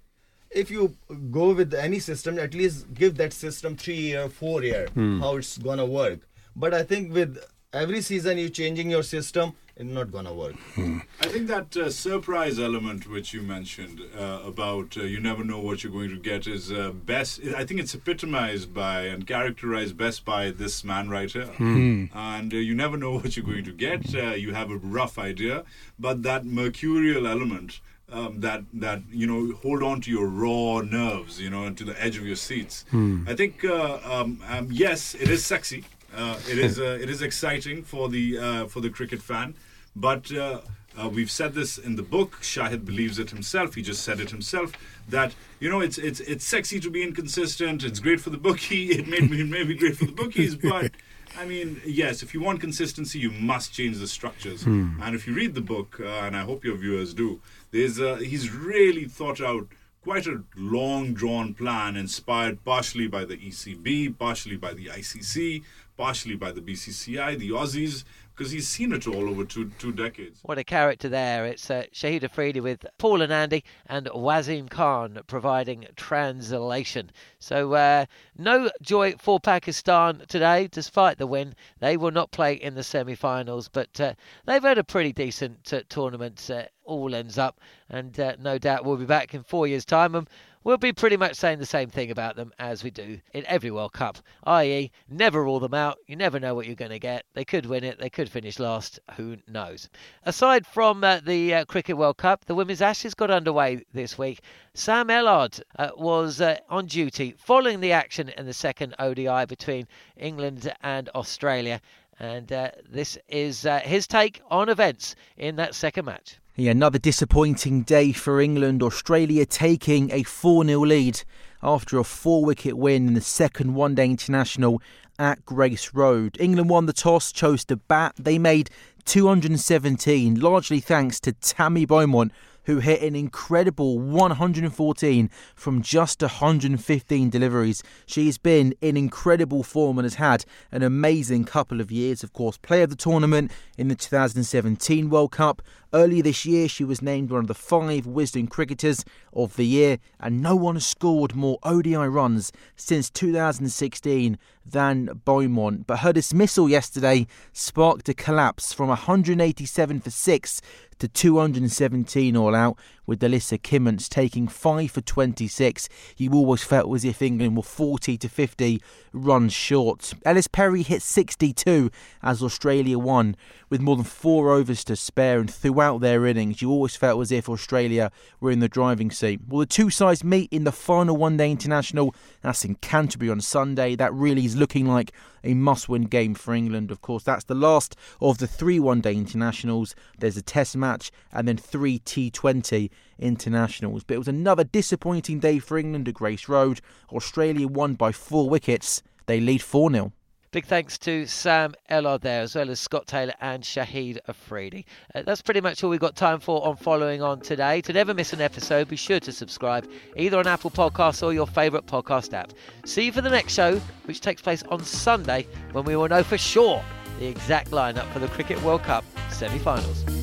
If 0.55 0.69
you 0.71 0.95
go 1.31 1.53
with 1.53 1.73
any 1.73 1.99
system, 1.99 2.37
at 2.39 2.53
least 2.53 2.93
give 2.93 3.15
that 3.17 3.33
system 3.33 3.75
three 3.75 3.95
year, 4.11 4.29
four 4.29 4.63
year, 4.63 4.87
Hmm. 4.93 5.19
how 5.19 5.37
it's 5.37 5.57
gonna 5.57 5.85
work. 5.85 6.19
But 6.55 6.73
I 6.73 6.83
think 6.83 7.13
with 7.13 7.37
every 7.73 8.01
season 8.01 8.37
you're 8.37 8.49
changing 8.49 8.91
your 8.91 9.03
system, 9.03 9.53
it's 9.75 9.89
not 9.89 10.11
gonna 10.11 10.31
work. 10.33 10.53
I 10.77 11.27
think 11.27 11.47
that 11.47 11.75
uh, 11.75 11.89
surprise 11.89 12.59
element 12.59 13.07
which 13.09 13.33
you 13.33 13.41
mentioned 13.41 13.99
uh, 14.15 14.41
about 14.45 14.95
uh, 14.95 15.01
you 15.01 15.19
never 15.19 15.43
know 15.43 15.59
what 15.59 15.83
you're 15.83 15.91
going 15.91 16.11
to 16.11 16.19
get 16.19 16.45
is 16.45 16.71
uh, 16.71 16.91
best. 16.91 17.41
I 17.57 17.65
think 17.65 17.79
it's 17.79 17.95
epitomized 17.95 18.71
by 18.71 19.05
and 19.05 19.25
characterized 19.25 19.97
best 19.97 20.23
by 20.25 20.51
this 20.51 20.83
man 20.83 21.09
right 21.09 21.31
here. 21.31 21.47
Hmm. 21.47 22.05
And 22.13 22.53
uh, 22.53 22.57
you 22.57 22.75
never 22.75 22.97
know 22.97 23.13
what 23.17 23.35
you're 23.35 23.45
going 23.53 23.63
to 23.65 23.71
get. 23.73 24.13
Uh, 24.13 24.35
you 24.35 24.53
have 24.53 24.69
a 24.69 24.77
rough 24.77 25.17
idea, 25.17 25.63
but 25.97 26.21
that 26.21 26.45
mercurial 26.45 27.25
element. 27.25 27.79
Um, 28.11 28.41
that 28.41 28.63
that 28.73 29.01
you 29.09 29.25
know 29.25 29.55
hold 29.63 29.81
on 29.81 30.01
to 30.01 30.11
your 30.11 30.27
raw 30.27 30.81
nerves 30.81 31.41
you 31.41 31.49
know 31.49 31.63
and 31.65 31.75
to 31.77 31.83
the 31.83 31.99
edge 31.99 32.15
of 32.17 32.27
your 32.27 32.35
seats 32.35 32.85
Hmm. 32.91 33.23
I 33.27 33.33
think 33.33 33.63
uh, 33.65 33.99
um, 34.03 34.39
um, 34.47 34.67
yes 34.69 35.15
it 35.15 35.29
is 35.29 35.43
sexy 35.45 35.85
uh, 36.15 36.37
it 36.47 36.59
is 36.59 36.79
uh, 36.87 36.99
it 37.01 37.09
is 37.09 37.21
exciting 37.21 37.81
for 37.81 38.09
the 38.09 38.37
uh, 38.37 38.65
for 38.67 38.81
the 38.81 38.89
cricket 38.89 39.21
fan 39.21 39.55
but 39.95 40.31
uh, 40.31 40.59
uh, 41.01 41.09
we've 41.09 41.31
said 41.31 41.53
this 41.53 41.77
in 41.77 41.95
the 41.95 42.03
book. 42.03 42.39
Shahid 42.41 42.85
believes 42.85 43.17
it 43.17 43.31
himself. 43.31 43.75
He 43.75 43.81
just 43.81 44.03
said 44.03 44.19
it 44.19 44.29
himself 44.29 44.73
that 45.09 45.33
you 45.59 45.69
know 45.69 45.79
it's 45.79 45.97
it's 45.97 46.19
it's 46.19 46.45
sexy 46.45 46.79
to 46.81 46.89
be 46.89 47.01
inconsistent. 47.03 47.83
It's 47.83 47.99
great 47.99 48.19
for 48.21 48.29
the 48.29 48.37
bookie. 48.37 48.91
It 48.99 49.07
may 49.07 49.21
be 49.21 49.41
it 49.41 49.49
may 49.49 49.63
be 49.63 49.75
great 49.75 49.97
for 49.97 50.05
the 50.05 50.11
bookies, 50.11 50.55
but 50.55 50.91
I 51.37 51.45
mean, 51.45 51.81
yes, 51.83 52.21
if 52.21 52.33
you 52.33 52.41
want 52.41 52.61
consistency, 52.61 53.17
you 53.17 53.31
must 53.31 53.73
change 53.73 53.97
the 53.97 54.07
structures. 54.07 54.63
Hmm. 54.63 55.01
And 55.01 55.15
if 55.15 55.25
you 55.27 55.33
read 55.33 55.55
the 55.55 55.61
book, 55.61 55.99
uh, 55.99 56.05
and 56.25 56.37
I 56.37 56.43
hope 56.43 56.63
your 56.63 56.75
viewers 56.75 57.13
do, 57.13 57.41
there's 57.73 57.99
uh, 57.99 58.15
he's 58.15 58.51
really 58.51 59.05
thought 59.05 59.41
out 59.41 59.67
quite 60.03 60.27
a 60.27 60.43
long 60.55 61.13
drawn 61.13 61.53
plan 61.53 61.97
inspired 61.97 62.63
partially 62.63 63.07
by 63.07 63.25
the 63.25 63.35
ECB, 63.35 64.17
partially 64.17 64.57
by 64.57 64.73
the 64.73 64.85
ICC, 64.87 65.63
partially 65.97 66.35
by 66.35 66.51
the 66.51 66.61
BCCI, 66.61 67.37
the 67.37 67.49
Aussies, 67.49 68.03
because 68.35 68.51
he's 68.51 68.67
seen 68.67 68.91
it 68.93 69.07
all 69.07 69.29
over 69.29 69.45
two 69.45 69.71
two 69.77 69.91
decades. 69.91 70.39
What 70.43 70.57
a 70.57 70.63
character 70.63 71.09
there. 71.09 71.45
It's 71.45 71.69
uh, 71.69 71.83
Shahid 71.93 72.23
Afridi 72.23 72.59
with 72.59 72.85
Paul 72.97 73.21
and 73.21 73.31
Andy 73.31 73.63
and 73.85 74.07
Wazim 74.07 74.69
Khan 74.69 75.19
providing 75.27 75.85
translation. 75.95 77.11
So, 77.39 77.73
uh, 77.73 78.05
no 78.37 78.71
joy 78.81 79.15
for 79.19 79.39
Pakistan 79.39 80.23
today, 80.27 80.67
despite 80.71 81.17
the 81.17 81.27
win. 81.27 81.55
They 81.79 81.97
will 81.97 82.11
not 82.11 82.31
play 82.31 82.53
in 82.53 82.75
the 82.75 82.83
semi 82.83 83.15
finals, 83.15 83.67
but 83.67 83.99
uh, 83.99 84.13
they've 84.45 84.63
had 84.63 84.77
a 84.77 84.83
pretty 84.83 85.13
decent 85.13 85.71
uh, 85.73 85.81
tournament, 85.89 86.49
uh, 86.49 86.63
all 86.85 87.13
ends 87.13 87.37
up, 87.37 87.59
and 87.89 88.19
uh, 88.19 88.35
no 88.39 88.57
doubt 88.57 88.83
we'll 88.83 88.97
be 88.97 89.05
back 89.05 89.33
in 89.33 89.43
four 89.43 89.67
years' 89.67 89.85
time. 89.85 90.27
We'll 90.65 90.77
be 90.77 90.93
pretty 90.93 91.17
much 91.17 91.35
saying 91.35 91.59
the 91.59 91.65
same 91.65 91.89
thing 91.89 92.09
about 92.09 92.37
them 92.37 92.53
as 92.57 92.85
we 92.85 92.89
do 92.89 93.19
in 93.33 93.45
every 93.47 93.69
World 93.69 93.91
Cup, 93.91 94.19
i.e., 94.45 94.91
never 95.09 95.43
rule 95.43 95.59
them 95.59 95.73
out. 95.73 95.97
You 96.07 96.15
never 96.15 96.39
know 96.39 96.55
what 96.55 96.67
you're 96.67 96.75
going 96.75 96.91
to 96.91 96.99
get. 96.99 97.25
They 97.33 97.43
could 97.43 97.65
win 97.65 97.83
it, 97.83 97.99
they 97.99 98.09
could 98.09 98.29
finish 98.29 98.59
last. 98.59 98.97
Who 99.17 99.35
knows? 99.45 99.89
Aside 100.23 100.65
from 100.65 101.03
uh, 101.03 101.19
the 101.19 101.53
uh, 101.53 101.65
Cricket 101.65 101.97
World 101.97 102.15
Cup, 102.15 102.45
the 102.45 102.55
Women's 102.55 102.81
Ashes 102.81 103.13
got 103.13 103.29
underway 103.29 103.83
this 103.91 104.17
week. 104.17 104.39
Sam 104.73 105.09
Ellard 105.09 105.61
uh, 105.77 105.89
was 105.97 106.39
uh, 106.39 106.57
on 106.69 106.85
duty 106.85 107.35
following 107.37 107.81
the 107.81 107.91
action 107.91 108.29
in 108.29 108.45
the 108.45 108.53
second 108.53 108.95
ODI 108.99 109.45
between 109.45 109.85
England 110.15 110.73
and 110.81 111.09
Australia. 111.09 111.81
And 112.21 112.49
uh, 112.53 112.71
this 112.89 113.17
is 113.27 113.65
uh, 113.65 113.79
his 113.79 114.07
take 114.07 114.39
on 114.49 114.69
events 114.69 115.17
in 115.35 115.57
that 115.57 115.75
second 115.75 116.05
match. 116.05 116.37
Yeah, 116.55 116.69
another 116.69 116.99
disappointing 116.99 117.81
day 117.81 118.11
for 118.11 118.39
England. 118.39 118.83
Australia 118.83 119.43
taking 119.43 120.11
a 120.11 120.21
4 120.21 120.63
0 120.63 120.81
lead 120.81 121.23
after 121.63 121.97
a 121.97 122.03
four 122.03 122.45
wicket 122.45 122.77
win 122.77 123.07
in 123.07 123.13
the 123.15 123.21
second 123.21 123.73
one 123.73 123.95
day 123.95 124.05
international 124.05 124.79
at 125.17 125.43
Grace 125.47 125.95
Road. 125.95 126.37
England 126.39 126.69
won 126.69 126.85
the 126.85 126.93
toss, 126.93 127.31
chose 127.31 127.65
to 127.65 127.77
bat. 127.77 128.13
They 128.19 128.37
made 128.37 128.69
217, 129.05 130.39
largely 130.39 130.79
thanks 130.79 131.19
to 131.21 131.31
Tammy 131.31 131.85
Beaumont 131.85 132.31
who 132.65 132.79
hit 132.79 133.01
an 133.01 133.15
incredible 133.15 133.99
114 133.99 135.29
from 135.55 135.81
just 135.81 136.21
115 136.21 137.29
deliveries. 137.29 137.83
She's 138.05 138.37
been 138.37 138.73
in 138.81 138.97
incredible 138.97 139.63
form 139.63 139.97
and 139.97 140.05
has 140.05 140.15
had 140.15 140.45
an 140.71 140.83
amazing 140.83 141.45
couple 141.45 141.81
of 141.81 141.91
years. 141.91 142.23
Of 142.23 142.33
course, 142.33 142.57
player 142.57 142.83
of 142.83 142.89
the 142.89 142.95
tournament 142.95 143.51
in 143.77 143.87
the 143.87 143.95
2017 143.95 145.09
World 145.09 145.31
Cup. 145.31 145.61
Earlier 145.93 146.23
this 146.23 146.43
year, 146.43 146.67
she 146.67 146.83
was 146.83 147.03
named 147.03 147.29
one 147.29 147.41
of 147.41 147.47
the 147.47 147.53
five 147.53 148.05
Wisden 148.05 148.49
cricketers 148.49 149.05
of 149.31 149.55
the 149.57 149.65
year, 149.65 149.99
and 150.19 150.41
no 150.41 150.55
one 150.55 150.75
has 150.75 150.87
scored 150.87 151.35
more 151.35 151.59
ODI 151.61 151.95
runs 151.95 152.51
since 152.75 153.11
2016 153.11 154.39
than 154.65 155.21
Beaumont. 155.23 155.85
But 155.85 155.99
her 155.99 156.11
dismissal 156.11 156.67
yesterday 156.67 157.27
sparked 157.51 158.09
a 158.09 158.15
collapse 158.15 158.73
from 158.73 158.87
187 158.87 159.99
for 159.99 160.09
six 160.09 160.61
to 160.99 161.07
217 161.07 162.35
all 162.37 162.55
out, 162.55 162.77
with 163.05 163.21
Alyssa 163.21 163.59
Kimmince 163.61 164.07
taking 164.07 164.47
5 164.47 164.91
for 164.91 165.01
26. 165.01 165.89
You 166.17 166.31
always 166.33 166.63
felt 166.63 166.93
as 166.93 167.05
if 167.05 167.21
England 167.21 167.57
were 167.57 167.63
40 167.63 168.17
to 168.17 168.29
50 168.29 168.81
runs 169.11 169.53
short. 169.53 170.13
Ellyse 170.25 170.51
Perry 170.51 170.83
hit 170.83 171.01
62 171.01 171.91
as 172.21 172.41
Australia 172.41 172.97
won, 172.97 173.35
with 173.69 173.81
more 173.81 173.95
than 173.95 174.05
four 174.05 174.51
overs 174.51 174.83
to 174.85 174.95
spare, 174.95 175.39
and 175.39 175.51
throughout 175.51 176.01
their 176.01 176.25
innings, 176.25 176.61
you 176.61 176.69
always 176.69 176.95
felt 176.95 177.21
as 177.21 177.31
if 177.31 177.49
Australia 177.49 178.11
were 178.39 178.51
in 178.51 178.59
the 178.59 178.69
driving 178.69 179.11
seat. 179.11 179.41
Well, 179.47 179.61
the 179.61 179.65
two 179.65 179.89
sides 179.89 180.23
meet 180.23 180.51
in 180.51 180.63
the 180.63 180.71
final 180.71 181.17
one 181.17 181.37
day 181.37 181.51
international. 181.51 182.15
That's 182.41 182.65
in 182.65 182.75
Canterbury 182.75 183.31
on 183.31 183.41
Sunday. 183.41 183.95
That 183.95 184.13
really 184.13 184.45
is 184.45 184.55
looking 184.55 184.87
like 184.87 185.11
a 185.43 185.53
must 185.53 185.89
win 185.89 186.03
game 186.03 186.33
for 186.33 186.53
England. 186.53 186.91
Of 186.91 187.01
course, 187.01 187.23
that's 187.23 187.43
the 187.45 187.55
last 187.55 187.95
of 188.21 188.37
the 188.37 188.47
three 188.47 188.79
one 188.79 189.01
day 189.01 189.13
internationals. 189.13 189.95
There's 190.17 190.37
a 190.37 190.41
test 190.41 190.75
match 190.77 191.11
and 191.31 191.47
then 191.47 191.57
three 191.57 191.99
T20 191.99 192.89
internationals. 193.19 194.03
But 194.03 194.15
it 194.15 194.19
was 194.19 194.27
another 194.27 194.63
disappointing 194.63 195.39
day 195.39 195.59
for 195.59 195.77
England 195.77 196.07
at 196.07 196.13
Grace 196.13 196.47
Road. 196.47 196.81
Australia 197.11 197.67
won 197.67 197.93
by 197.95 198.11
four 198.11 198.49
wickets. 198.49 199.01
They 199.25 199.39
lead 199.39 199.61
4 199.61 199.91
0. 199.91 200.13
Big 200.53 200.65
thanks 200.65 200.99
to 200.99 201.25
Sam 201.25 201.73
Ellard 201.89 202.21
there, 202.21 202.43
as 202.43 202.53
well 202.53 202.69
as 202.69 202.79
Scott 202.79 203.07
Taylor 203.07 203.33
and 203.41 203.63
Shahid 203.63 204.19
Afridi. 204.27 204.85
Uh, 205.15 205.23
that's 205.23 205.41
pretty 205.41 205.61
much 205.61 205.83
all 205.83 205.89
we've 205.89 205.99
got 205.99 206.15
time 206.15 206.39
for 206.39 206.63
on 206.63 206.75
Following 206.75 207.23
On 207.23 207.39
today. 207.39 207.81
To 207.81 207.91
never 207.91 208.13
miss 208.13 208.33
an 208.33 208.41
episode, 208.41 208.87
be 208.87 208.95
sure 208.95 209.19
to 209.21 209.31
subscribe 209.31 209.89
either 210.15 210.37
on 210.37 210.45
Apple 210.45 210.69
Podcasts 210.69 211.23
or 211.23 211.33
your 211.33 211.47
favourite 211.47 211.87
podcast 211.87 212.33
app. 212.33 212.53
See 212.85 213.05
you 213.05 213.11
for 213.11 213.21
the 213.21 213.31
next 213.31 213.53
show, 213.53 213.81
which 214.05 214.21
takes 214.21 214.43
place 214.43 214.61
on 214.69 214.83
Sunday, 214.83 215.47
when 215.71 215.85
we 215.85 215.95
will 215.95 216.07
know 216.07 216.21
for 216.21 216.37
sure 216.37 216.85
the 217.17 217.25
exact 217.25 217.71
lineup 217.71 218.07
for 218.13 218.19
the 218.19 218.27
Cricket 218.27 218.61
World 218.61 218.83
Cup 218.83 219.03
semi 219.31 219.57
finals. 219.57 220.22